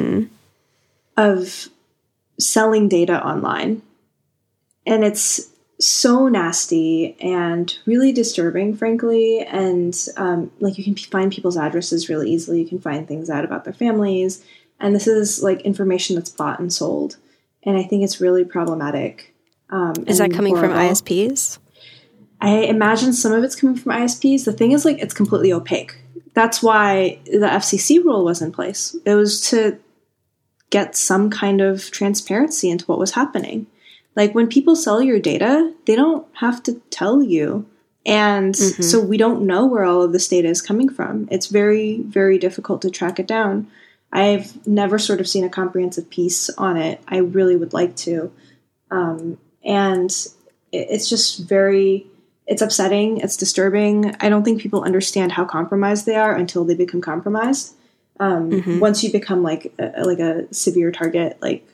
[1.16, 1.68] of
[2.38, 3.83] selling data online,
[4.87, 5.48] and it's
[5.79, 9.40] so nasty and really disturbing, frankly.
[9.40, 12.62] And um, like you can find people's addresses really easily.
[12.62, 14.44] You can find things out about their families,
[14.81, 17.16] and this is like information that's bought and sold.
[17.62, 19.35] And I think it's really problematic.
[19.70, 20.70] Um, Is that coming from.
[20.70, 21.59] ISPs?
[22.40, 24.44] I imagine some of it's coming from ISPs.
[24.44, 25.96] The thing is, like, it's completely opaque.
[26.35, 28.94] That's why the FCC rule was in place.
[29.05, 29.79] It was to
[30.70, 33.66] get some kind of transparency into what was happening.
[34.14, 37.66] Like, when people sell your data, they don't have to tell you.
[38.07, 41.26] And so we don't know where all of this data is coming from.
[41.31, 43.68] It's very, very difficult to track it down.
[44.12, 47.00] I've never sort of seen a comprehensive piece on it.
[47.09, 48.33] I really would like to.
[48.92, 50.11] Um, and
[50.72, 52.07] it's just very
[52.46, 53.18] it's upsetting.
[53.18, 54.14] It's disturbing.
[54.20, 57.74] I don't think people understand how compromised they are until they become compromised.
[58.18, 58.81] Um, mm-hmm.
[58.81, 61.66] Once you become like a, like a severe target, like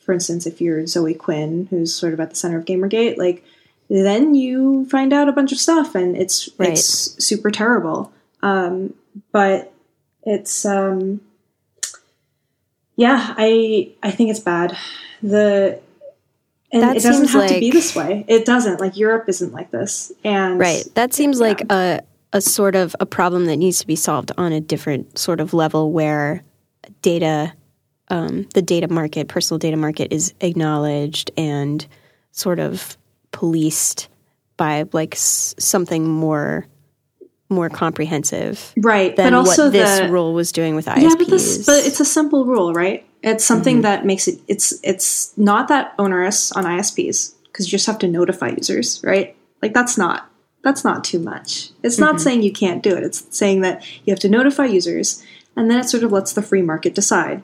[0.00, 3.44] for instance, if you're Zoe Quinn, who's sort of at the center of GamerGate, like
[3.88, 6.70] then you find out a bunch of stuff, and it's right.
[6.70, 8.12] it's super terrible.
[8.42, 8.94] Um,
[9.32, 9.72] but
[10.24, 11.20] it's um,
[12.96, 14.76] yeah, I I think it's bad.
[15.22, 15.80] The
[16.70, 18.24] and that it doesn't have like, to be this way.
[18.28, 18.80] It doesn't.
[18.80, 20.12] Like Europe isn't like this.
[20.22, 20.84] And Right.
[20.94, 21.46] That seems yeah.
[21.46, 25.18] like a a sort of a problem that needs to be solved on a different
[25.18, 26.42] sort of level where
[27.02, 27.52] data
[28.10, 31.86] um, the data market, personal data market is acknowledged and
[32.32, 32.96] sort of
[33.32, 34.08] policed
[34.56, 36.66] by like s- something more
[37.50, 39.16] more comprehensive, right?
[39.16, 41.02] Than but also what this the, rule was doing with ISPs.
[41.02, 43.06] Yeah, but this, but it's a simple rule, right?
[43.22, 43.82] It's something mm-hmm.
[43.82, 48.08] that makes it it's it's not that onerous on ISPs because you just have to
[48.08, 49.36] notify users, right?
[49.62, 50.30] Like that's not
[50.62, 51.70] that's not too much.
[51.82, 52.04] It's mm-hmm.
[52.04, 53.04] not saying you can't do it.
[53.04, 55.24] It's saying that you have to notify users
[55.56, 57.42] and then it sort of lets the free market decide.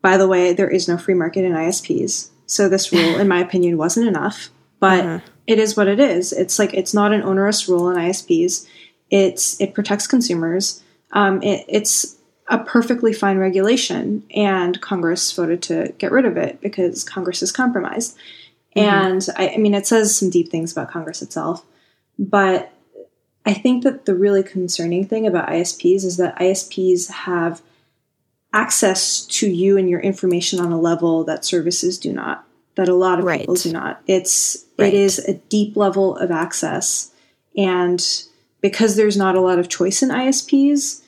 [0.00, 2.30] By the way, there is no free market in ISPs.
[2.46, 4.50] So this rule in my opinion wasn't enough,
[4.80, 5.20] but uh-huh.
[5.46, 6.32] it is what it is.
[6.32, 8.66] It's like it's not an onerous rule in ISPs.
[9.10, 10.82] It's it protects consumers.
[11.12, 12.16] Um, it, it's
[12.48, 17.52] a perfectly fine regulation, and Congress voted to get rid of it because Congress is
[17.52, 18.16] compromised.
[18.76, 18.88] Mm-hmm.
[18.88, 21.64] And I, I mean, it says some deep things about Congress itself,
[22.18, 22.72] but
[23.44, 27.62] I think that the really concerning thing about ISPs is that ISPs have
[28.52, 32.46] access to you and your information on a level that services do not,
[32.76, 33.40] that a lot of right.
[33.40, 34.00] people do not.
[34.06, 34.88] It's right.
[34.88, 37.10] it is a deep level of access,
[37.56, 38.04] and
[38.60, 41.02] because there's not a lot of choice in ISPs,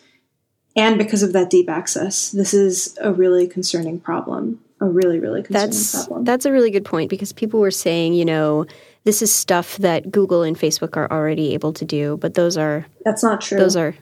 [0.75, 4.61] and because of that deep access, this is a really concerning problem.
[4.81, 6.25] A really, really concerning that's, problem.
[6.25, 8.67] That's a really good point because people were saying, you know,
[9.05, 12.87] this is stuff that Google and Facebook are already able to do, but those are
[13.05, 13.59] that's not true.
[13.59, 13.95] Those are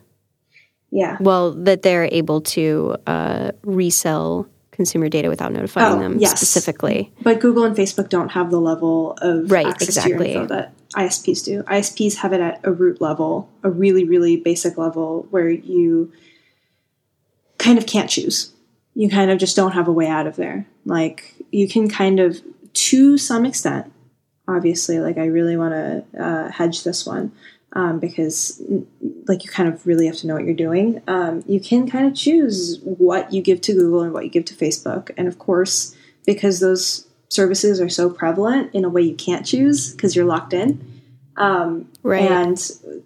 [0.91, 1.17] yeah.
[1.21, 6.33] Well, that they're able to uh, resell consumer data without notifying oh, them yes.
[6.33, 7.13] specifically.
[7.23, 10.13] But Google and Facebook don't have the level of right, access exactly.
[10.13, 11.63] to your info that ISPs do.
[11.65, 16.13] ISPs have it at a root level, a really, really basic level where you
[17.59, 18.53] kind of can't choose.
[18.95, 20.67] You kind of just don't have a way out of there.
[20.85, 22.41] Like you can kind of,
[22.75, 23.91] to some extent,
[24.55, 27.33] obviously, like I really want to uh, hedge this one
[27.73, 28.63] um, because,
[29.27, 31.03] like, you kind of really have to know what you're doing.
[31.07, 34.45] Um, you can kind of choose what you give to Google and what you give
[34.47, 39.15] to Facebook, and of course, because those services are so prevalent in a way you
[39.15, 41.03] can't choose because you're locked in.
[41.37, 42.31] Um, right.
[42.31, 42.59] And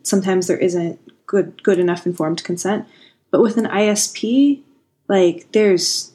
[0.03, 2.87] sometimes there isn't good good enough informed consent.
[3.31, 4.63] But with an ISP,
[5.09, 6.13] like there's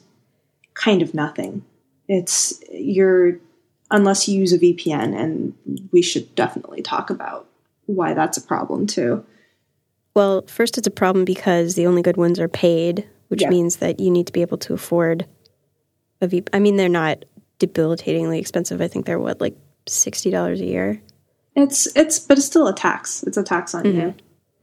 [0.74, 1.64] kind of nothing.
[2.08, 3.38] It's you're
[3.92, 5.54] unless you use a VPN, and
[5.92, 7.46] we should definitely talk about
[7.86, 9.24] why that's a problem too.
[10.14, 13.50] Well, first, it's a problem because the only good ones are paid, which yeah.
[13.50, 15.26] means that you need to be able to afford
[16.20, 16.48] a VPN.
[16.52, 17.24] I mean, they're not
[17.58, 18.80] debilitatingly expensive.
[18.80, 21.00] I think they're what, like sixty dollars a year.
[21.54, 23.22] It's it's, but it's still a tax.
[23.22, 24.00] It's a tax on mm-hmm.
[24.00, 24.14] you.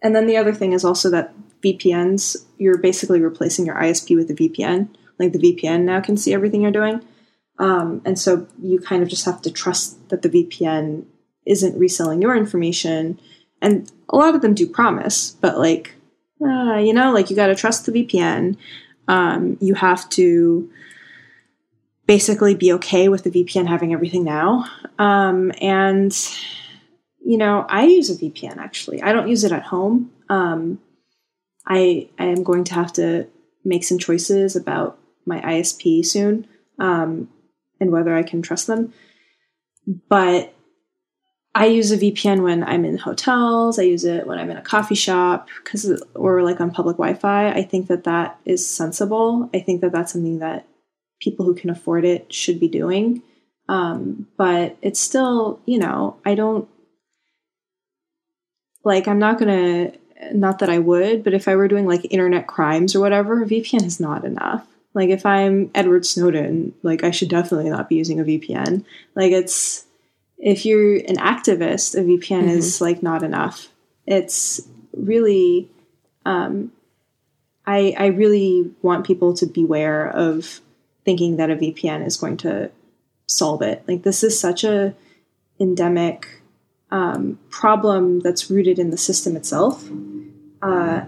[0.01, 4.29] And then the other thing is also that VPNs, you're basically replacing your ISP with
[4.31, 4.89] a VPN.
[5.17, 7.03] Like the VPN now can see everything you're doing.
[7.59, 11.05] Um, and so you kind of just have to trust that the VPN
[11.45, 13.19] isn't reselling your information.
[13.61, 15.95] And a lot of them do promise, but like,
[16.41, 18.55] uh, you know, like you got to trust the VPN.
[19.07, 20.71] Um, you have to
[22.05, 24.65] basically be okay with the VPN having everything now.
[24.97, 26.15] Um, and,
[27.23, 29.01] you know, I use a VPN actually.
[29.01, 30.11] I don't use it at home.
[30.29, 30.79] Um,
[31.67, 33.27] I I am going to have to
[33.65, 36.47] make some choices about my ISP soon
[36.79, 37.27] um,
[37.79, 38.93] and whether I can trust them.
[40.09, 40.53] But
[41.55, 43.79] I use a VPN when I'm in hotels.
[43.79, 47.51] I use it when I'm in a coffee shop because or like on public Wi-Fi.
[47.51, 49.49] I think that that is sensible.
[49.53, 50.67] I think that that's something that
[51.19, 53.23] people who can afford it should be doing.
[53.67, 56.67] Um, but it's still, you know, I don't
[58.83, 59.07] like.
[59.07, 59.91] I'm not gonna
[60.31, 63.85] not that I would, but if I were doing like internet crimes or whatever, VPN
[63.85, 64.67] is not enough.
[64.99, 68.83] Like if I'm Edward Snowden, like I should definitely not be using a VPN.
[69.15, 69.85] Like it's
[70.37, 72.49] if you're an activist, a VPN mm-hmm.
[72.49, 73.69] is like not enough.
[74.05, 74.59] It's
[74.91, 75.69] really
[76.25, 76.73] um
[77.65, 80.59] I I really want people to beware of
[81.05, 82.69] thinking that a VPN is going to
[83.25, 83.85] solve it.
[83.87, 84.93] Like this is such a
[85.61, 86.41] endemic
[86.91, 89.89] um, problem that's rooted in the system itself.
[90.61, 91.03] Uh,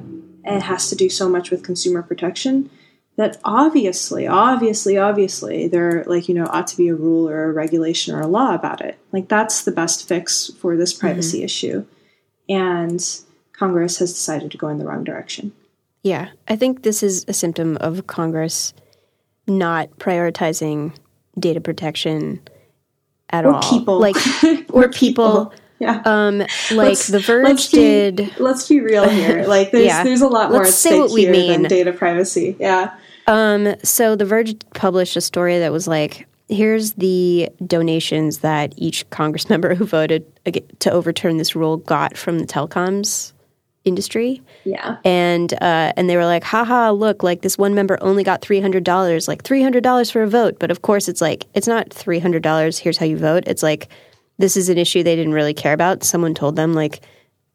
[0.46, 2.70] and it has to do so much with consumer protection
[3.18, 7.52] that obviously, obviously, obviously, there like you know ought to be a rule or a
[7.52, 8.98] regulation or a law about it.
[9.12, 11.46] Like that's the best fix for this privacy mm-hmm.
[11.46, 11.86] issue,
[12.50, 13.22] and
[13.54, 15.52] Congress has decided to go in the wrong direction.
[16.04, 18.74] Yeah, I think this is a symptom of Congress
[19.48, 20.96] not prioritizing
[21.38, 22.42] data protection
[23.30, 23.70] at or all.
[23.70, 24.16] People, like
[24.70, 25.46] or, or people.
[25.46, 25.54] people.
[25.82, 26.02] Yeah.
[26.06, 28.40] Um, like let's, The Verge let's be, did.
[28.40, 29.44] Let's be real here.
[29.46, 30.04] Like, there's yeah.
[30.04, 31.64] there's a lot more let's at stake here mean.
[31.64, 32.56] than data privacy.
[32.60, 32.96] Yeah.
[33.26, 33.76] Um.
[33.84, 39.50] So The Verge published a story that was like, here's the donations that each Congress
[39.50, 40.24] member who voted
[40.80, 43.34] to overturn this rule got from the telecoms
[43.84, 44.40] industry.
[44.64, 44.98] Yeah.
[45.04, 48.62] And uh, and they were like, haha, look, like this one member only got three
[48.62, 50.58] hundred dollars, like three hundred dollars for a vote.
[50.60, 53.46] But of course it's like it's not three hundred dollars, here's how you vote.
[53.48, 53.90] It's like
[54.42, 56.04] this is an issue they didn't really care about.
[56.04, 57.02] Someone told them like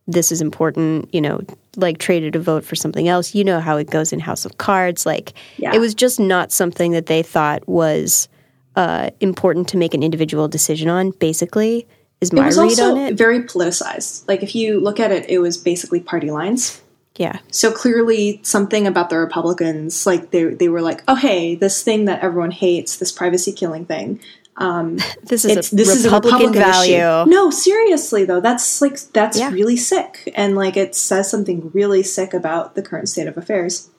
[0.06, 1.40] this is important, you know,
[1.76, 3.34] like traded a vote for something else.
[3.34, 5.04] You know how it goes in House of Cards.
[5.04, 5.74] Like yeah.
[5.74, 8.28] it was just not something that they thought was
[8.76, 11.86] uh, important to make an individual decision on, basically
[12.20, 13.14] is my it was read also on it.
[13.14, 14.26] Very politicized.
[14.28, 16.82] Like if you look at it, it was basically party lines.
[17.16, 17.38] Yeah.
[17.50, 22.04] So clearly, something about the Republicans, like they they were like, oh hey, this thing
[22.06, 24.20] that everyone hates, this privacy killing thing.
[24.58, 26.94] Um, this is a this Republican is a Republican value.
[26.96, 27.30] Issue.
[27.30, 29.50] No, seriously though, that's like that's yeah.
[29.50, 33.90] really sick, and like it says something really sick about the current state of affairs.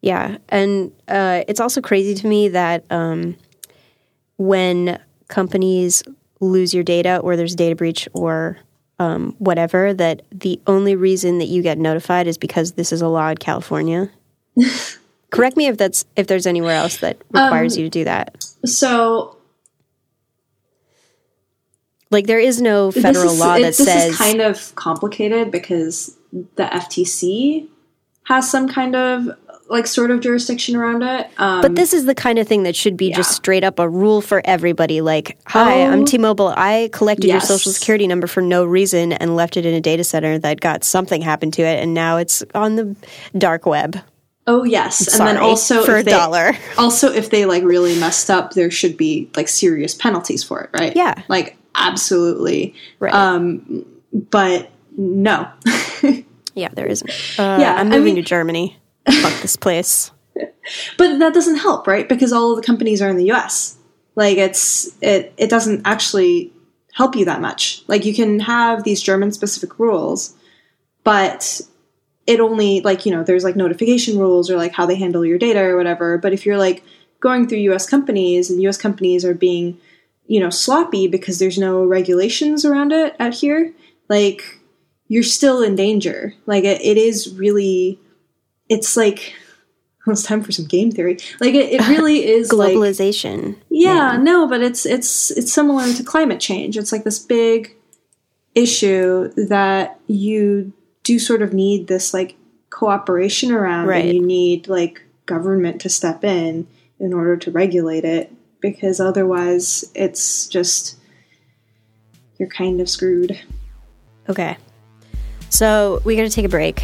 [0.00, 3.36] Yeah, and uh, it's also crazy to me that um,
[4.36, 6.02] when companies
[6.40, 8.58] lose your data or there's a data breach or
[8.98, 13.08] um, whatever, that the only reason that you get notified is because this is a
[13.08, 14.10] law in California.
[15.34, 18.44] Correct me if that's if there's anywhere else that requires um, you to do that.
[18.64, 19.36] So,
[22.10, 25.50] like, there is no federal is, law it, that this says is kind of complicated
[25.50, 27.68] because the FTC
[28.24, 29.28] has some kind of
[29.68, 31.28] like sort of jurisdiction around it.
[31.38, 33.16] Um, but this is the kind of thing that should be yeah.
[33.16, 35.00] just straight up a rule for everybody.
[35.00, 36.54] Like, hi, oh, I'm T-Mobile.
[36.56, 37.32] I collected yes.
[37.32, 40.60] your social security number for no reason and left it in a data center that
[40.60, 42.94] got something happened to it, and now it's on the
[43.36, 43.98] dark web.
[44.46, 46.52] Oh yes, Sorry, and then also for a they, dollar.
[46.76, 50.70] Also, if they like really messed up, there should be like serious penalties for it,
[50.78, 50.94] right?
[50.94, 52.74] Yeah, like absolutely.
[52.98, 53.14] Right.
[53.14, 55.48] Um, but no.
[56.54, 57.10] yeah, there isn't.
[57.38, 58.78] Uh, yeah, I'm moving I mean, to Germany
[59.10, 60.10] fuck this place.
[60.96, 62.08] But that doesn't help, right?
[62.08, 63.76] Because all of the companies are in the US.
[64.16, 66.52] Like it's it it doesn't actually
[66.94, 67.84] help you that much.
[67.86, 70.34] Like you can have these German specific rules,
[71.04, 71.60] but
[72.26, 75.38] it only like, you know, there's like notification rules or like how they handle your
[75.38, 76.18] data or whatever.
[76.18, 76.82] But if you're like
[77.20, 79.78] going through US companies and US companies are being,
[80.26, 83.72] you know, sloppy because there's no regulations around it out here,
[84.08, 84.60] like
[85.08, 86.34] you're still in danger.
[86.46, 87.98] Like it, it is really
[88.68, 89.34] it's like
[90.06, 91.18] it's time for some game theory.
[91.40, 93.48] Like it, it really is globalization.
[93.48, 96.78] Like, yeah, yeah, no, but it's it's it's similar to climate change.
[96.78, 97.76] It's like this big
[98.54, 100.72] issue that you
[101.04, 102.36] do sort of need this like
[102.70, 104.04] cooperation around, right.
[104.04, 106.66] and you need like government to step in
[106.98, 110.96] in order to regulate it because otherwise it's just
[112.38, 113.40] you're kind of screwed.
[114.28, 114.56] Okay.
[115.50, 116.82] So we got to take a break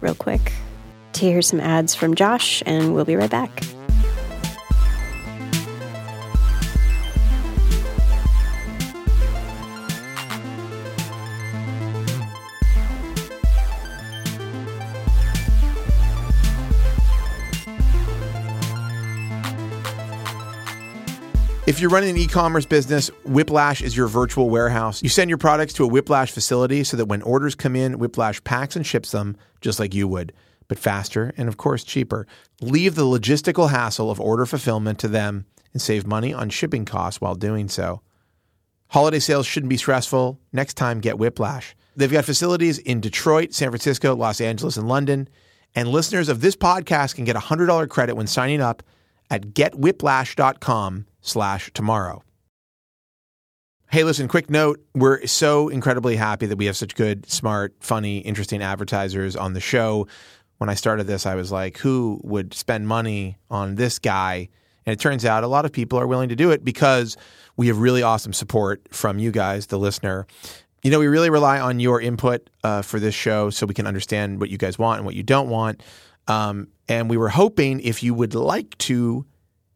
[0.00, 0.52] real quick
[1.12, 3.62] to hear some ads from Josh, and we'll be right back.
[21.72, 25.02] If you're running an e commerce business, Whiplash is your virtual warehouse.
[25.02, 28.44] You send your products to a Whiplash facility so that when orders come in, Whiplash
[28.44, 30.34] packs and ships them just like you would
[30.68, 32.26] but faster and, of course, cheaper.
[32.60, 37.22] Leave the logistical hassle of order fulfillment to them and save money on shipping costs
[37.22, 38.02] while doing so.
[38.88, 40.38] Holiday sales shouldn't be stressful.
[40.52, 41.74] Next time, get Whiplash.
[41.96, 45.26] They've got facilities in Detroit, San Francisco, Los Angeles, and London.
[45.74, 48.82] And listeners of this podcast can get a $100 credit when signing up
[49.30, 52.22] at getwhiplash.com slash tomorrow.
[53.90, 54.80] Hey, listen, quick note.
[54.94, 59.60] We're so incredibly happy that we have such good, smart, funny, interesting advertisers on the
[59.60, 60.06] show
[60.62, 64.48] when I started this, I was like, who would spend money on this guy?
[64.86, 67.16] And it turns out a lot of people are willing to do it because
[67.56, 70.24] we have really awesome support from you guys, the listener.
[70.84, 73.88] You know, we really rely on your input uh, for this show so we can
[73.88, 75.82] understand what you guys want and what you don't want.
[76.28, 79.26] Um, and we were hoping if you would like to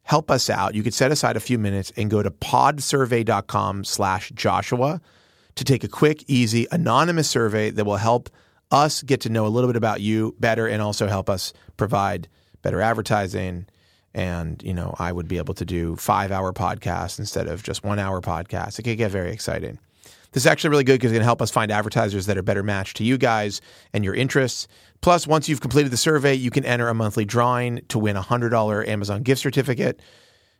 [0.07, 4.31] help us out, you could set aside a few minutes and go to podsurvey.com slash
[4.33, 5.01] Joshua
[5.55, 8.29] to take a quick, easy, anonymous survey that will help
[8.71, 12.29] us get to know a little bit about you better and also help us provide
[12.61, 13.65] better advertising,
[14.13, 17.83] and you know I would be able to do five hour podcasts instead of just
[17.83, 18.79] one hour podcasts.
[18.79, 19.77] It could get very exciting.
[20.31, 22.43] This is actually really good because it's going to help us find advertisers that are
[22.43, 23.61] better matched to you guys
[23.93, 24.67] and your interests.
[25.01, 28.21] Plus, once you've completed the survey, you can enter a monthly drawing to win a
[28.21, 30.01] $100 Amazon gift certificate,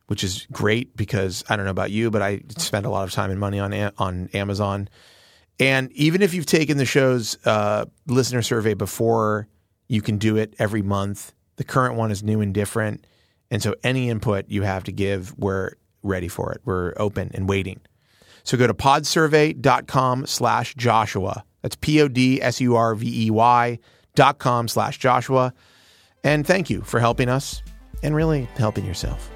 [0.07, 3.11] which is great because I don't know about you, but I spend a lot of
[3.11, 4.89] time and money on, on Amazon.
[5.59, 9.47] And even if you've taken the show's uh, listener survey before,
[9.87, 11.33] you can do it every month.
[11.55, 13.05] The current one is new and different.
[13.49, 15.71] And so any input you have to give, we're
[16.03, 16.61] ready for it.
[16.63, 17.81] We're open and waiting.
[18.43, 21.43] So go to podsurvey.com slash Joshua.
[21.61, 23.79] That's P O D S U R V E Y
[24.17, 25.53] dot com slash Joshua.
[26.25, 27.63] And thank you for helping us
[28.03, 29.31] and really helping yourself.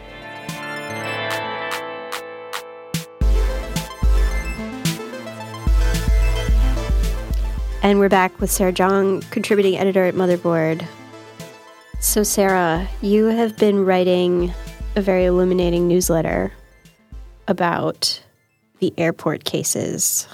[7.83, 10.85] And we're back with Sarah Jeong, contributing editor at Motherboard.
[11.99, 14.53] So, Sarah, you have been writing
[14.95, 16.51] a very illuminating newsletter
[17.47, 18.21] about
[18.79, 20.27] the airport cases.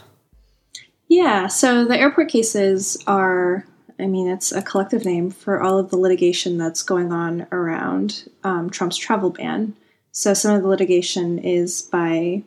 [1.07, 3.65] Yeah, so the airport cases are,
[3.99, 8.29] I mean, it's a collective name for all of the litigation that's going on around
[8.43, 9.75] um, Trump's travel ban.
[10.11, 12.43] So some of the litigation is by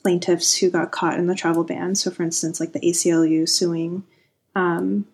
[0.00, 1.96] plaintiffs who got caught in the travel ban.
[1.96, 4.04] So, for instance, like the ACLU suing
[4.54, 5.06] um,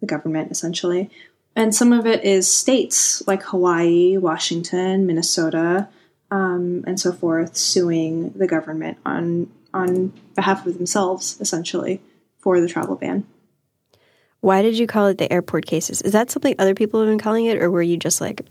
[0.00, 1.10] the government, essentially.
[1.56, 5.88] And some of it is states like Hawaii, Washington, Minnesota,
[6.30, 12.00] um, and so forth suing the government on on behalf of themselves, essentially,
[12.38, 13.26] for the travel ban.
[14.40, 16.00] Why did you call it the airport cases?
[16.02, 18.46] Is that something other people have been calling it, or were you just like?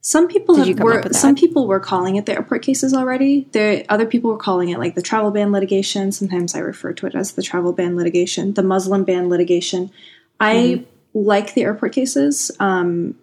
[0.00, 3.48] Some people have, were some people were calling it the airport cases already.
[3.52, 6.12] There, other people were calling it like the travel ban litigation.
[6.12, 9.90] Sometimes I refer to it as the travel ban litigation, the Muslim ban litigation.
[10.38, 10.84] I mm-hmm.
[11.14, 13.16] like the airport cases, um,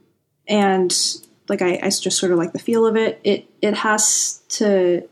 [0.48, 0.92] and
[1.48, 3.22] like I, I just sort of like the feel of it.
[3.24, 5.08] It it has to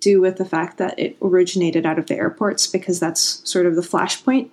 [0.00, 3.74] do with the fact that it originated out of the airports because that's sort of
[3.74, 4.50] the flashpoint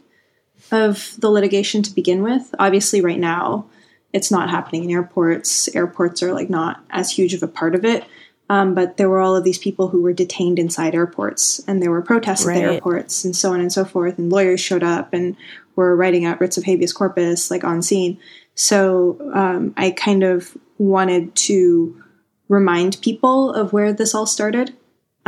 [0.71, 2.53] of the litigation to begin with.
[2.59, 3.65] Obviously, right now
[4.13, 5.73] it's not happening in airports.
[5.75, 8.03] Airports are like not as huge of a part of it.
[8.51, 11.91] Um, but there were all of these people who were detained inside airports, and there
[11.91, 12.57] were protests right.
[12.57, 14.17] at the airports, and so on and so forth.
[14.17, 15.35] And lawyers showed up and
[15.75, 18.17] were writing out writs of habeas corpus, like on scene.
[18.55, 22.03] So um, I kind of wanted to
[22.47, 24.75] remind people of where this all started.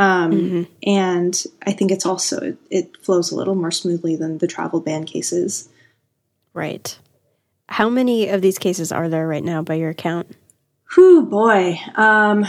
[0.02, 0.62] Um, mm-hmm.
[0.82, 5.04] And I think it's also, it, flows a little more smoothly than the travel ban
[5.04, 5.68] cases.
[6.54, 6.98] Right.
[7.68, 10.36] How many of these cases are there right now by your account?
[10.94, 11.78] Whew, boy.
[11.94, 12.44] Um,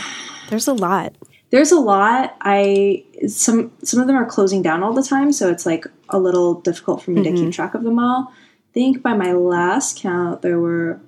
[0.50, 1.14] there's a lot.
[1.52, 2.36] There's a lot.
[2.42, 6.18] I some some of them are closing down all the time, so it's like a
[6.18, 7.36] little difficult for me mm-hmm.
[7.36, 8.32] to keep track of them all.
[8.32, 11.00] I think by my last count there were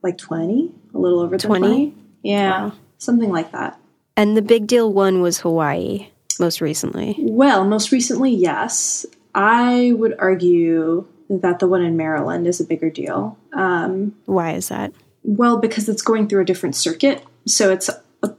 [0.00, 1.58] like 20, a little over 20.
[1.58, 1.94] 20?
[2.22, 2.72] Yeah, wow.
[2.98, 3.78] Something like that.
[4.16, 7.16] And the big deal one was Hawaii most recently.
[7.18, 9.06] Well, most recently, yes.
[9.34, 13.38] I would argue that the one in Maryland is a bigger deal.
[13.52, 14.92] Um, Why is that?
[15.22, 17.22] Well, because it's going through a different circuit.
[17.46, 17.90] So it's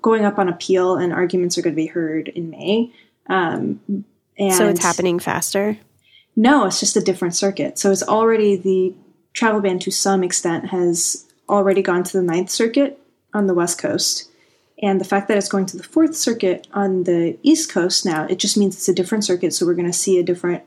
[0.01, 2.91] going up on appeal, and arguments are going to be heard in May.
[3.28, 3.80] Um,
[4.38, 5.78] and so it's happening faster?
[6.36, 7.78] No, it's just a different circuit.
[7.78, 8.93] So it's already the
[9.34, 12.99] travel ban to some extent has already gone to the Ninth Circuit
[13.34, 14.28] on the West Coast.
[14.82, 18.25] And the fact that it's going to the Fourth Circuit on the East Coast now,
[18.25, 19.53] it just means it's a different circuit.
[19.53, 20.63] So we're going to see a different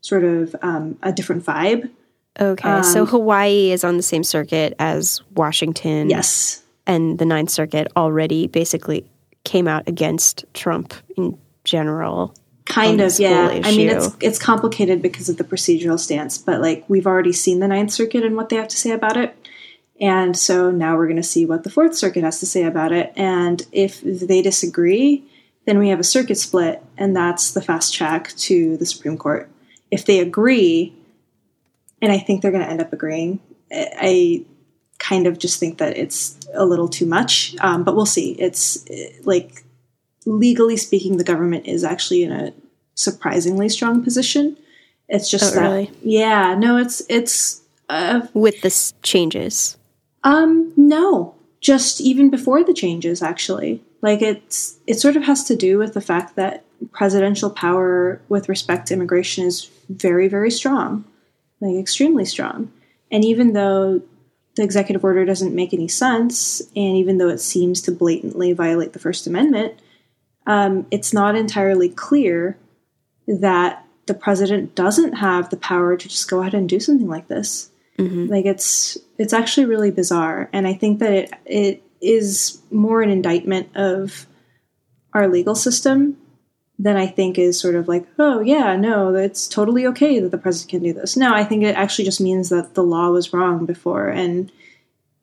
[0.00, 1.90] sort of um, a different vibe.
[2.40, 2.68] Okay.
[2.68, 6.08] Um, so Hawaii is on the same circuit as Washington.
[6.08, 6.62] Yes.
[6.86, 9.04] And the Ninth Circuit already basically
[9.44, 12.34] came out against Trump in general.
[12.64, 13.50] Kind of, yeah.
[13.50, 13.68] Issue.
[13.68, 17.60] I mean, it's it's complicated because of the procedural stance, but like we've already seen
[17.60, 19.34] the Ninth Circuit and what they have to say about it.
[20.00, 22.92] And so now we're going to see what the Fourth Circuit has to say about
[22.92, 23.12] it.
[23.16, 25.24] And if they disagree,
[25.66, 29.50] then we have a circuit split, and that's the fast track to the Supreme Court.
[29.90, 30.94] If they agree,
[32.00, 33.40] and I think they're going to end up agreeing,
[33.70, 34.46] I
[34.98, 38.32] kind of just think that it's a little too much, um, but we'll see.
[38.32, 38.84] It's
[39.24, 39.64] like
[40.24, 42.52] legally speaking, the government is actually in a
[42.94, 44.56] surprisingly strong position.
[45.08, 45.90] It's just oh, that, really?
[46.02, 49.76] yeah, no, it's it's uh, with the changes.
[50.24, 53.82] Um, no, just even before the changes, actually.
[54.00, 58.48] Like it's it sort of has to do with the fact that presidential power with
[58.48, 61.04] respect to immigration is very, very strong,
[61.60, 62.70] like extremely strong.
[63.10, 64.02] And even though
[64.54, 68.92] the executive order doesn't make any sense, and even though it seems to blatantly violate
[68.92, 69.74] the First Amendment,
[70.46, 72.56] um, it's not entirely clear
[73.26, 77.28] that the president doesn't have the power to just go ahead and do something like
[77.28, 77.70] this.
[78.28, 83.10] Like it's it's actually really bizarre, and I think that it it is more an
[83.10, 84.26] indictment of
[85.12, 86.16] our legal system
[86.78, 90.38] than I think is sort of like, oh yeah, no, it's totally okay that the
[90.38, 91.16] president can do this.
[91.16, 94.52] No, I think it actually just means that the law was wrong before and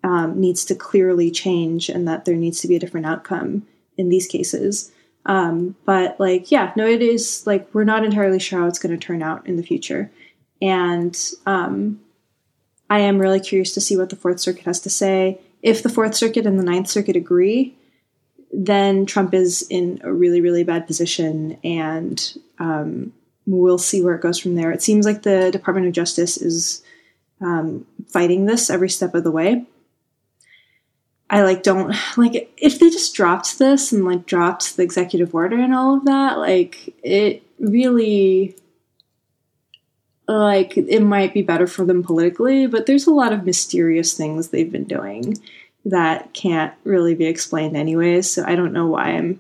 [0.03, 3.65] um, needs to clearly change, and that there needs to be a different outcome
[3.97, 4.91] in these cases.
[5.26, 8.97] Um, but like, yeah, no, it is like we're not entirely sure how it's going
[8.97, 10.11] to turn out in the future,
[10.61, 12.01] and um,
[12.89, 15.39] I am really curious to see what the Fourth Circuit has to say.
[15.61, 17.75] If the Fourth Circuit and the Ninth Circuit agree,
[18.51, 23.13] then Trump is in a really, really bad position, and um,
[23.45, 24.71] we'll see where it goes from there.
[24.71, 26.83] It seems like the Department of Justice is
[27.41, 29.65] um, fighting this every step of the way.
[31.27, 35.57] I like don't like if they just dropped this and like dropped the executive order
[35.57, 38.55] and all of that, like it really
[40.28, 44.49] like it might be better for them politically, but there's a lot of mysterious things
[44.49, 45.38] they've been doing
[45.86, 48.30] that can't really be explained anyways.
[48.32, 49.39] So I don't know why I'm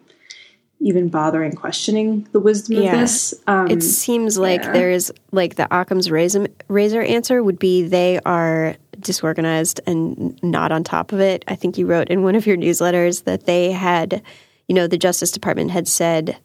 [0.79, 2.93] even bothering questioning the wisdom Yeah.
[2.93, 3.33] of this.
[3.47, 4.73] Um, It seems like yeah.
[4.73, 10.83] there's like the Occam's razor, razor answer would be they are disorganized and not on
[10.83, 11.43] top of it.
[11.47, 14.21] I think you wrote in one of your newsletters that they had,
[14.67, 16.37] you know, the Justice Department had said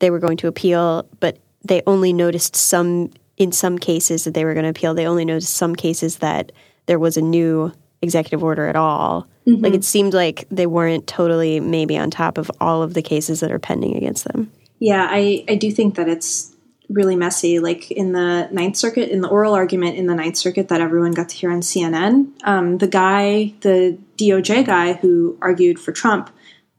[0.00, 3.10] they were going to appeal, but they only noticed some
[3.42, 4.94] in some cases that they were going to appeal.
[4.94, 6.52] They only noticed some cases that
[6.86, 9.26] there was a new executive order at all.
[9.44, 13.40] Like it seemed like they weren't totally maybe on top of all of the cases
[13.40, 14.52] that are pending against them.
[14.78, 16.54] Yeah, I, I do think that it's
[16.88, 17.58] really messy.
[17.58, 21.12] Like in the Ninth Circuit, in the oral argument in the Ninth Circuit that everyone
[21.12, 26.30] got to hear on CNN, um, the guy, the DOJ guy who argued for Trump,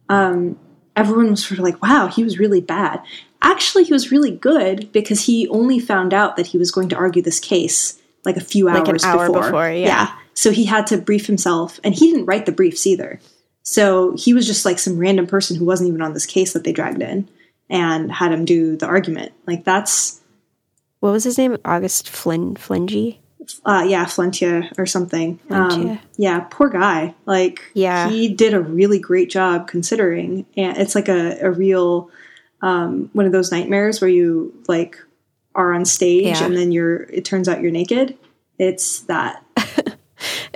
[0.07, 0.57] um,
[0.95, 3.01] everyone was sort of like, wow, he was really bad.
[3.43, 6.95] Actually, he was really good because he only found out that he was going to
[6.95, 9.41] argue this case like a few Like an hours hour before.
[9.43, 10.15] before, yeah.
[10.33, 13.19] So he had to brief himself, and he didn't write the briefs either.
[13.63, 16.63] So he was just like some random person who wasn't even on this case that
[16.63, 17.29] they dragged in
[17.69, 19.31] and had him do the argument.
[19.45, 20.21] Like that's
[21.01, 21.57] What was his name?
[21.65, 23.17] August Flynn Flingy?
[23.65, 25.37] uh yeah, Flentia or something.
[25.49, 27.13] Um, yeah, poor guy.
[27.25, 28.09] Like Yeah.
[28.09, 32.09] he did a really great job considering and it's like a, a real
[32.63, 34.97] um one of those nightmares where you like
[35.53, 36.45] are on stage Yeah.
[36.45, 38.17] and then you're it turns out you're naked.
[38.57, 39.43] It's that.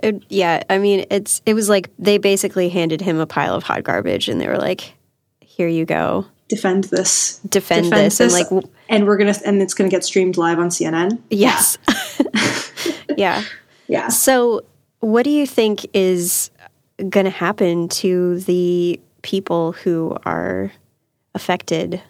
[0.02, 3.64] It- yeah, I mean, it's it was like they basically handed him a pile of
[3.64, 4.94] hot garbage, and they were like,
[5.42, 7.40] "Here you go, Defend this.
[7.50, 10.60] defend, Defend this," and like, w- and we're gonna and it's gonna get streamed live
[10.60, 11.20] on CNN.
[11.30, 11.78] yes,
[13.18, 13.44] yeah.
[13.88, 14.08] Yeah.
[14.10, 14.64] So,
[15.00, 16.52] what do you think is
[17.10, 20.72] going to happen to the people who are
[21.38, 22.02] affected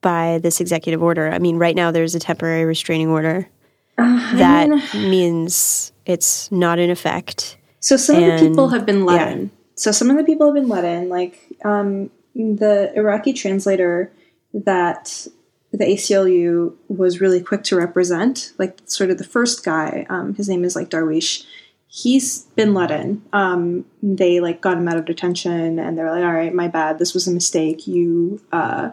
[0.00, 1.28] by this executive order?
[1.30, 3.48] I mean, right now there's a temporary restraining order.
[3.96, 7.58] that means it's not in effect.
[7.80, 9.32] So some of the people have been let yeah.
[9.34, 9.50] in.
[9.74, 14.10] So some of the people have been let in, like um, the Iraqi translator
[14.54, 15.26] that
[15.72, 20.06] the ACLU was really quick to represent, like sort of the first guy.
[20.08, 21.44] Um, his name is like Darweesh.
[21.92, 23.22] He's been let in.
[23.32, 27.00] Um, they like got him out of detention, and they're like, "All right, my bad.
[27.00, 27.88] This was a mistake.
[27.88, 28.92] You uh,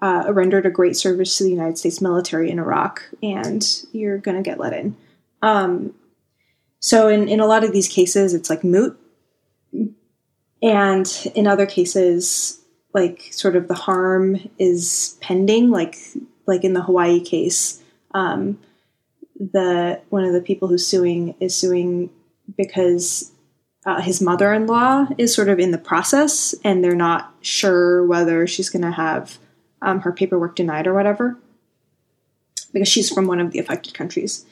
[0.00, 4.42] uh, rendered a great service to the United States military in Iraq, and you're gonna
[4.42, 4.96] get let in."
[5.42, 5.94] Um,
[6.78, 8.98] so in, in a lot of these cases, it's like moot.
[10.62, 12.60] And in other cases,
[12.94, 15.96] like sort of the harm is pending, like
[16.46, 17.82] like in the Hawaii case,
[18.14, 18.58] um,
[19.52, 22.10] the one of the people who's suing is suing
[22.56, 23.32] because
[23.84, 28.70] uh, his mother-in-law is sort of in the process, and they're not sure whether she's
[28.70, 29.38] going to have
[29.80, 31.36] um, her paperwork denied or whatever,
[32.72, 34.46] because she's from one of the affected countries.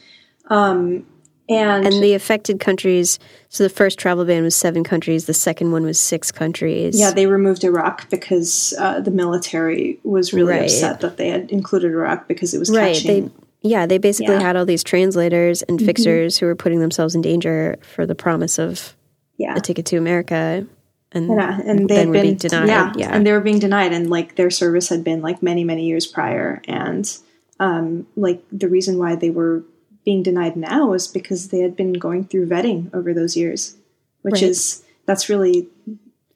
[0.48, 1.06] Um,
[1.48, 3.18] and, And the affected countries,
[3.48, 6.98] so the first travel ban was seven countries, the second one was six countries.
[6.98, 10.62] Yeah, they removed Iraq because uh, the military was really Right.
[10.62, 12.94] upset that they had included Iraq because it was right.
[12.94, 13.28] catching.
[13.28, 13.32] They,
[13.62, 14.38] yeah, they basically Yeah.
[14.38, 14.46] Mm-hmm.
[14.46, 18.58] had all these translators and fixers who were putting themselves in danger for the promise
[18.58, 18.94] of
[19.36, 20.66] yeah, a ticket to America.
[21.12, 22.68] And, yeah, and they then had were been being denied.
[22.68, 23.10] Yeah, Yeah.
[23.14, 26.06] and they were being denied, and like their service had been like many many years
[26.06, 27.10] prior, and
[27.58, 29.64] um, like the reason why they were
[30.04, 33.74] being denied now was because they had been going through vetting over those years,
[34.22, 34.42] which Right.
[34.44, 35.68] is that's really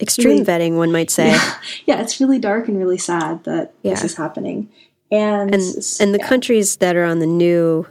[0.01, 1.31] Extreme really- vetting, one might say.
[1.87, 4.69] yeah, it's really dark and really sad that this is happening,
[5.11, 5.63] and and
[6.01, 6.29] and the yeah.
[6.29, 7.87] countries that are on the new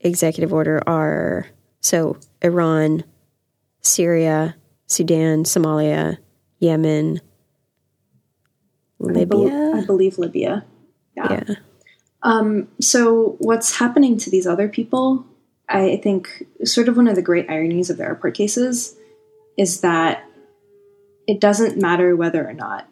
[0.00, 1.46] executive order are
[1.80, 3.04] so Iran,
[3.80, 4.56] Syria,
[4.86, 6.18] Sudan, Somalia,
[6.58, 7.20] Yemen,
[9.02, 9.72] I bel- Libya.
[9.74, 10.64] I believe Libya.
[11.16, 11.44] yeah.
[12.22, 15.24] Um, so what's happening to these other people
[15.68, 18.96] I think sort of one of the great ironies of the airport cases
[19.56, 20.24] is that
[21.26, 22.88] it doesn't matter whether or not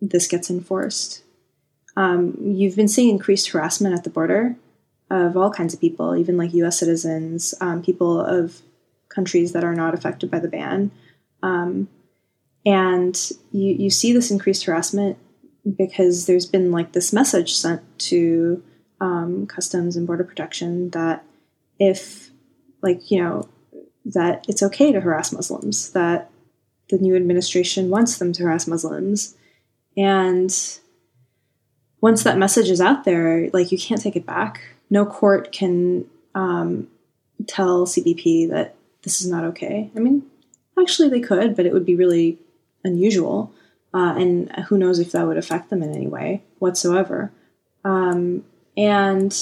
[0.00, 1.21] this gets enforced.
[1.96, 4.56] Um, you've been seeing increased harassment at the border
[5.10, 8.60] of all kinds of people, even like US citizens, um, people of
[9.08, 10.90] countries that are not affected by the ban.
[11.42, 11.88] Um,
[12.64, 15.18] and you, you see this increased harassment
[15.76, 18.62] because there's been like this message sent to
[19.00, 21.24] um, customs and border protection that
[21.78, 22.30] if
[22.82, 23.48] like you know
[24.04, 26.30] that it's okay to harass muslims that
[26.90, 29.36] the new administration wants them to harass muslims
[29.96, 30.80] and
[32.02, 36.04] once that message is out there like you can't take it back no court can
[36.34, 36.86] um,
[37.46, 40.22] tell cbp that this is not okay i mean
[40.78, 42.38] actually they could but it would be really
[42.84, 43.50] unusual
[43.94, 47.30] uh, and who knows if that would affect them in any way whatsoever.
[47.84, 48.44] Um,
[48.76, 49.36] and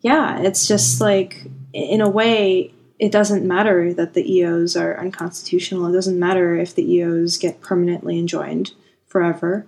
[0.00, 5.86] yeah, it's just like, in a way, it doesn't matter that the EOs are unconstitutional.
[5.86, 8.72] It doesn't matter if the EOs get permanently enjoined
[9.06, 9.66] forever.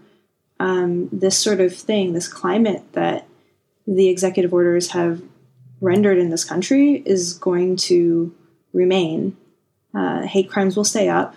[0.64, 3.26] Um, this sort of thing, this climate that
[3.86, 5.20] the executive orders have
[5.80, 8.34] rendered in this country is going to
[8.72, 9.36] remain.
[9.94, 11.34] Uh, hate crimes will stay up.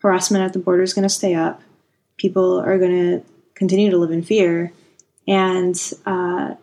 [0.00, 1.62] Harassment at the border is going to stay up
[2.18, 4.72] people are going to continue to live in fear.
[5.26, 6.54] And uh,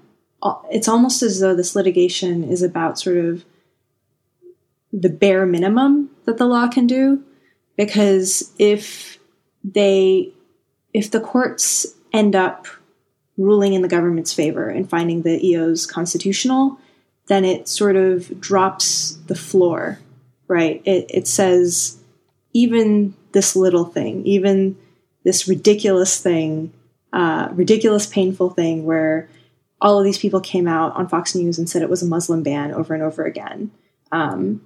[0.70, 3.44] it's almost as though this litigation is about sort of
[4.94, 7.24] the bare minimum that the law can do.
[7.76, 9.18] Because if
[9.64, 10.32] they,
[10.96, 12.68] if the courts end up
[13.38, 16.80] ruling in the government's favor and finding the EOs constitutional,
[17.28, 20.00] then it sort of drops the floor,
[20.48, 20.82] right?
[20.86, 21.98] It, it says
[22.54, 24.78] even this little thing, even
[25.26, 26.72] this ridiculous thing,
[27.12, 29.28] uh, ridiculous, painful thing where
[29.82, 32.42] all of these people came out on Fox News and said it was a Muslim
[32.42, 33.72] ban over and over again.
[34.14, 34.62] Um,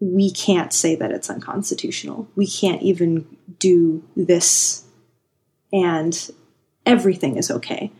[0.00, 2.26] we can't say that it's unconstitutional.
[2.36, 4.84] We can't even do this,
[5.72, 6.30] and
[6.84, 7.90] everything is okay.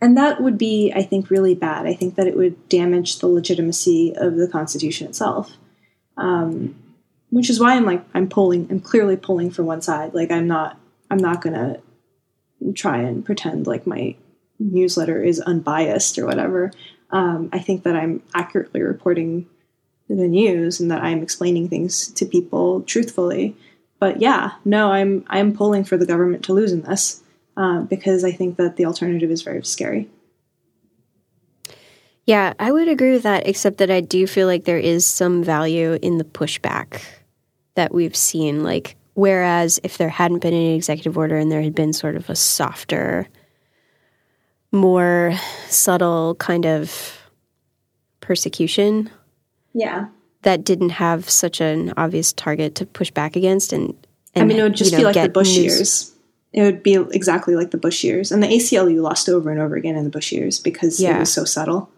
[0.00, 1.86] And that would be, I think, really bad.
[1.86, 5.52] I think that it would damage the legitimacy of the Constitution itself.
[6.16, 6.76] Um,
[7.34, 10.14] which is why I'm like I'm pulling I'm clearly pulling for one side.
[10.14, 10.78] Like I'm not
[11.10, 11.78] I'm not gonna
[12.76, 14.14] try and pretend like my
[14.60, 16.70] newsletter is unbiased or whatever.
[17.10, 19.48] Um, I think that I'm accurately reporting
[20.08, 23.56] the news and that I'm explaining things to people truthfully.
[24.04, 27.22] But yeah, no, I'm I'm pulling for the government to lose in this
[27.56, 30.10] uh, because I think that the alternative is very scary.
[32.26, 35.42] Yeah, I would agree with that, except that I do feel like there is some
[35.42, 37.00] value in the pushback
[37.76, 38.62] that we've seen.
[38.62, 42.28] Like, whereas if there hadn't been an executive order and there had been sort of
[42.28, 43.26] a softer,
[44.70, 45.32] more
[45.70, 47.22] subtle kind of
[48.20, 49.08] persecution.
[49.72, 50.08] Yeah.
[50.44, 53.72] That didn't have such an obvious target to push back against.
[53.72, 53.94] And,
[54.34, 55.64] and I mean, it would just you know, be like the Bush news.
[55.64, 56.12] years.
[56.52, 58.30] It would be exactly like the Bush years.
[58.30, 61.16] And the ACLU lost over and over again in the Bush years because yeah.
[61.16, 61.90] it was so subtle.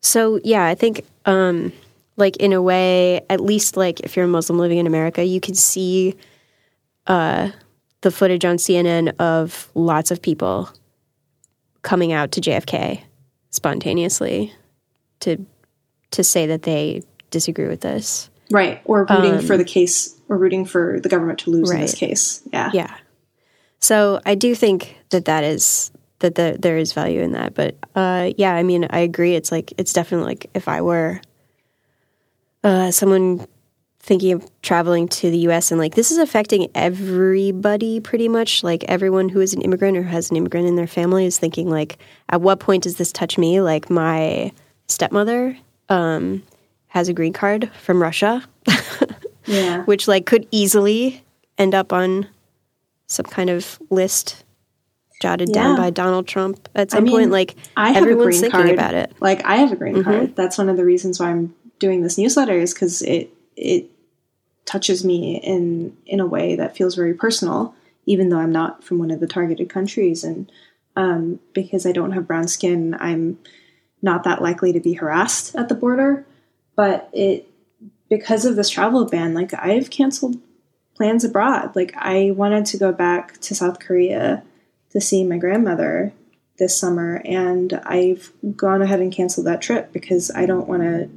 [0.00, 1.72] So, yeah, I think um,
[2.16, 5.40] like in a way, at least like if you're a Muslim living in America, you
[5.40, 6.16] can see
[7.06, 7.50] uh,
[8.02, 10.70] the footage on CNN of lots of people
[11.82, 13.02] coming out to JFK
[13.50, 14.52] spontaneously
[15.20, 15.44] to
[16.10, 17.02] to say that they
[17.32, 18.30] disagree with this.
[18.52, 18.80] Right.
[18.84, 21.76] Or rooting um, for the case or rooting for the government to lose right.
[21.76, 22.42] in this case.
[22.52, 22.70] Yeah.
[22.72, 22.94] Yeah.
[23.80, 27.54] So I do think that that is that the, there is value in that.
[27.54, 29.34] But uh, yeah, I mean, I agree.
[29.34, 31.20] It's like it's definitely like if I were
[32.62, 33.46] uh, someone
[33.98, 38.84] thinking of traveling to the US and like this is affecting everybody pretty much like
[38.84, 41.98] everyone who is an immigrant or has an immigrant in their family is thinking like
[42.28, 44.50] at what point does this touch me like my
[44.88, 45.56] stepmother
[45.88, 46.42] um,
[46.92, 48.42] has a green card from Russia
[49.46, 51.22] yeah which like could easily
[51.58, 52.26] end up on
[53.06, 54.44] some kind of list
[55.20, 55.62] jotted yeah.
[55.62, 58.70] down by Donald Trump at some I mean, point like I have everyone's thinking card.
[58.70, 60.04] about it like I have a green mm-hmm.
[60.04, 63.90] card that's one of the reasons why I'm doing this newsletter is because it it
[64.64, 67.74] touches me in in a way that feels very personal,
[68.06, 70.50] even though I'm not from one of the targeted countries, and
[70.96, 73.38] um, because I don't have brown skin, I'm
[74.00, 76.26] not that likely to be harassed at the border.
[76.82, 77.48] But it
[78.10, 80.40] because of this travel ban, like I've canceled
[80.96, 81.76] plans abroad.
[81.76, 84.42] Like I wanted to go back to South Korea
[84.90, 86.12] to see my grandmother
[86.58, 91.08] this summer, and I've gone ahead and canceled that trip because I don't want to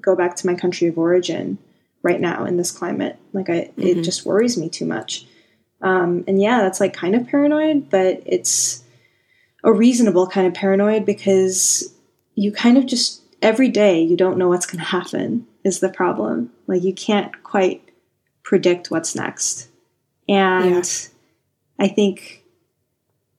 [0.00, 1.58] go back to my country of origin
[2.04, 3.18] right now in this climate.
[3.32, 3.82] Like I, mm-hmm.
[3.82, 5.26] it just worries me too much.
[5.82, 8.84] Um, and yeah, that's like kind of paranoid, but it's
[9.64, 11.92] a reasonable kind of paranoid because
[12.36, 15.88] you kind of just every day you don't know what's going to happen is the
[15.88, 16.52] problem.
[16.66, 17.82] Like you can't quite
[18.42, 19.68] predict what's next.
[20.28, 20.82] And yeah.
[21.78, 22.44] I think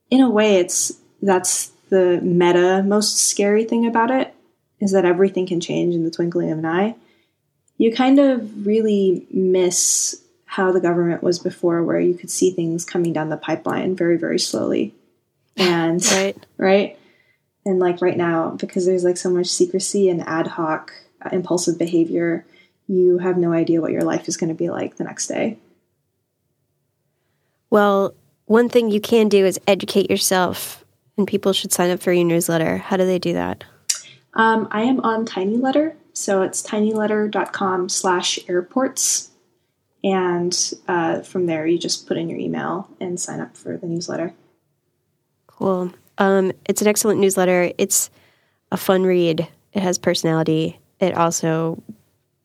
[0.10, 4.34] in a way it's that's the meta most scary thing about it
[4.80, 6.95] is that everything can change in the twinkling of an eye.
[7.78, 12.86] You kind of really miss how the government was before where you could see things
[12.86, 14.93] coming down the pipeline very very slowly.
[15.58, 16.45] And right.
[16.58, 16.99] right?
[17.70, 20.91] And like right now because there's like so much secrecy and ad hoc
[21.24, 22.43] uh, impulsive behavior,
[22.88, 25.59] you have no idea what your life is going to be like the next day.
[27.70, 28.15] Well,
[28.45, 30.84] one thing you can do is educate yourself,
[31.15, 32.78] and people should sign up for your newsletter.
[32.78, 33.63] How do they do that?
[34.34, 39.30] Um, I am on TinyLetter, so it's tinyletter.com slash airports.
[40.03, 43.86] And uh, from there, you just put in your email and sign up for the
[43.86, 44.34] newsletter.
[45.45, 45.91] Cool.
[46.20, 47.72] Um, it's an excellent newsletter.
[47.78, 48.09] It's
[48.72, 49.47] a fun read.
[49.74, 50.80] It has personality.
[50.99, 51.82] It also,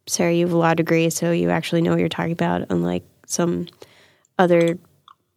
[0.06, 3.02] Sarah, you have a law degree, so you actually know what you're talking about, unlike
[3.26, 3.66] some
[4.38, 4.78] other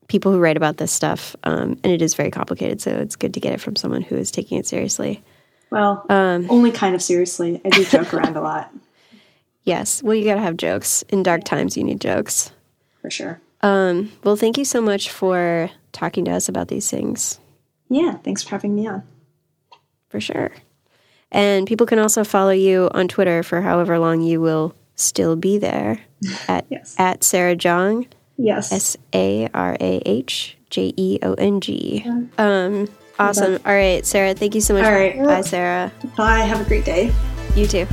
[0.07, 1.35] people who write about this stuff.
[1.43, 4.15] Um, and it is very complicated, so it's good to get it from someone who
[4.15, 5.23] is taking it seriously.
[5.69, 7.59] Well, um, only kind of seriously.
[7.65, 8.71] I do joke around a lot.
[9.63, 10.01] Yes.
[10.01, 11.01] Well, you got to have jokes.
[11.09, 12.51] In dark times, you need jokes.
[13.01, 13.41] For sure.
[13.61, 17.37] Um, well, thank you so much for talking to us about these things.
[17.89, 18.13] Yeah.
[18.17, 19.03] Thanks for having me on.
[20.09, 20.51] For sure.
[21.31, 25.57] And people can also follow you on Twitter for however long you will still be
[25.57, 25.99] there
[26.47, 26.95] at, yes.
[26.97, 28.07] at Sarah Jeong.
[28.37, 28.71] Yes.
[28.71, 32.05] S A R A H J E O N G.
[32.37, 33.59] Um, awesome.
[33.65, 34.85] All right, Sarah, thank you so much.
[34.85, 35.17] All right.
[35.17, 35.91] Bye, Sarah.
[36.15, 36.41] Bye.
[36.41, 37.11] Have a great day.
[37.55, 37.87] You too.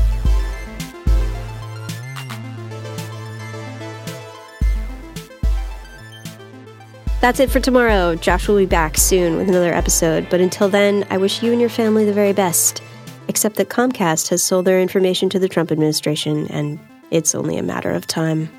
[7.25, 8.17] That's it for tomorrow.
[8.17, 11.59] Josh will be back soon with another episode, but until then, I wish you and
[11.59, 12.83] your family the very best.
[13.29, 16.79] Except that Comcast has sold their information to the Trump administration, and
[17.11, 18.51] it's only a matter of time.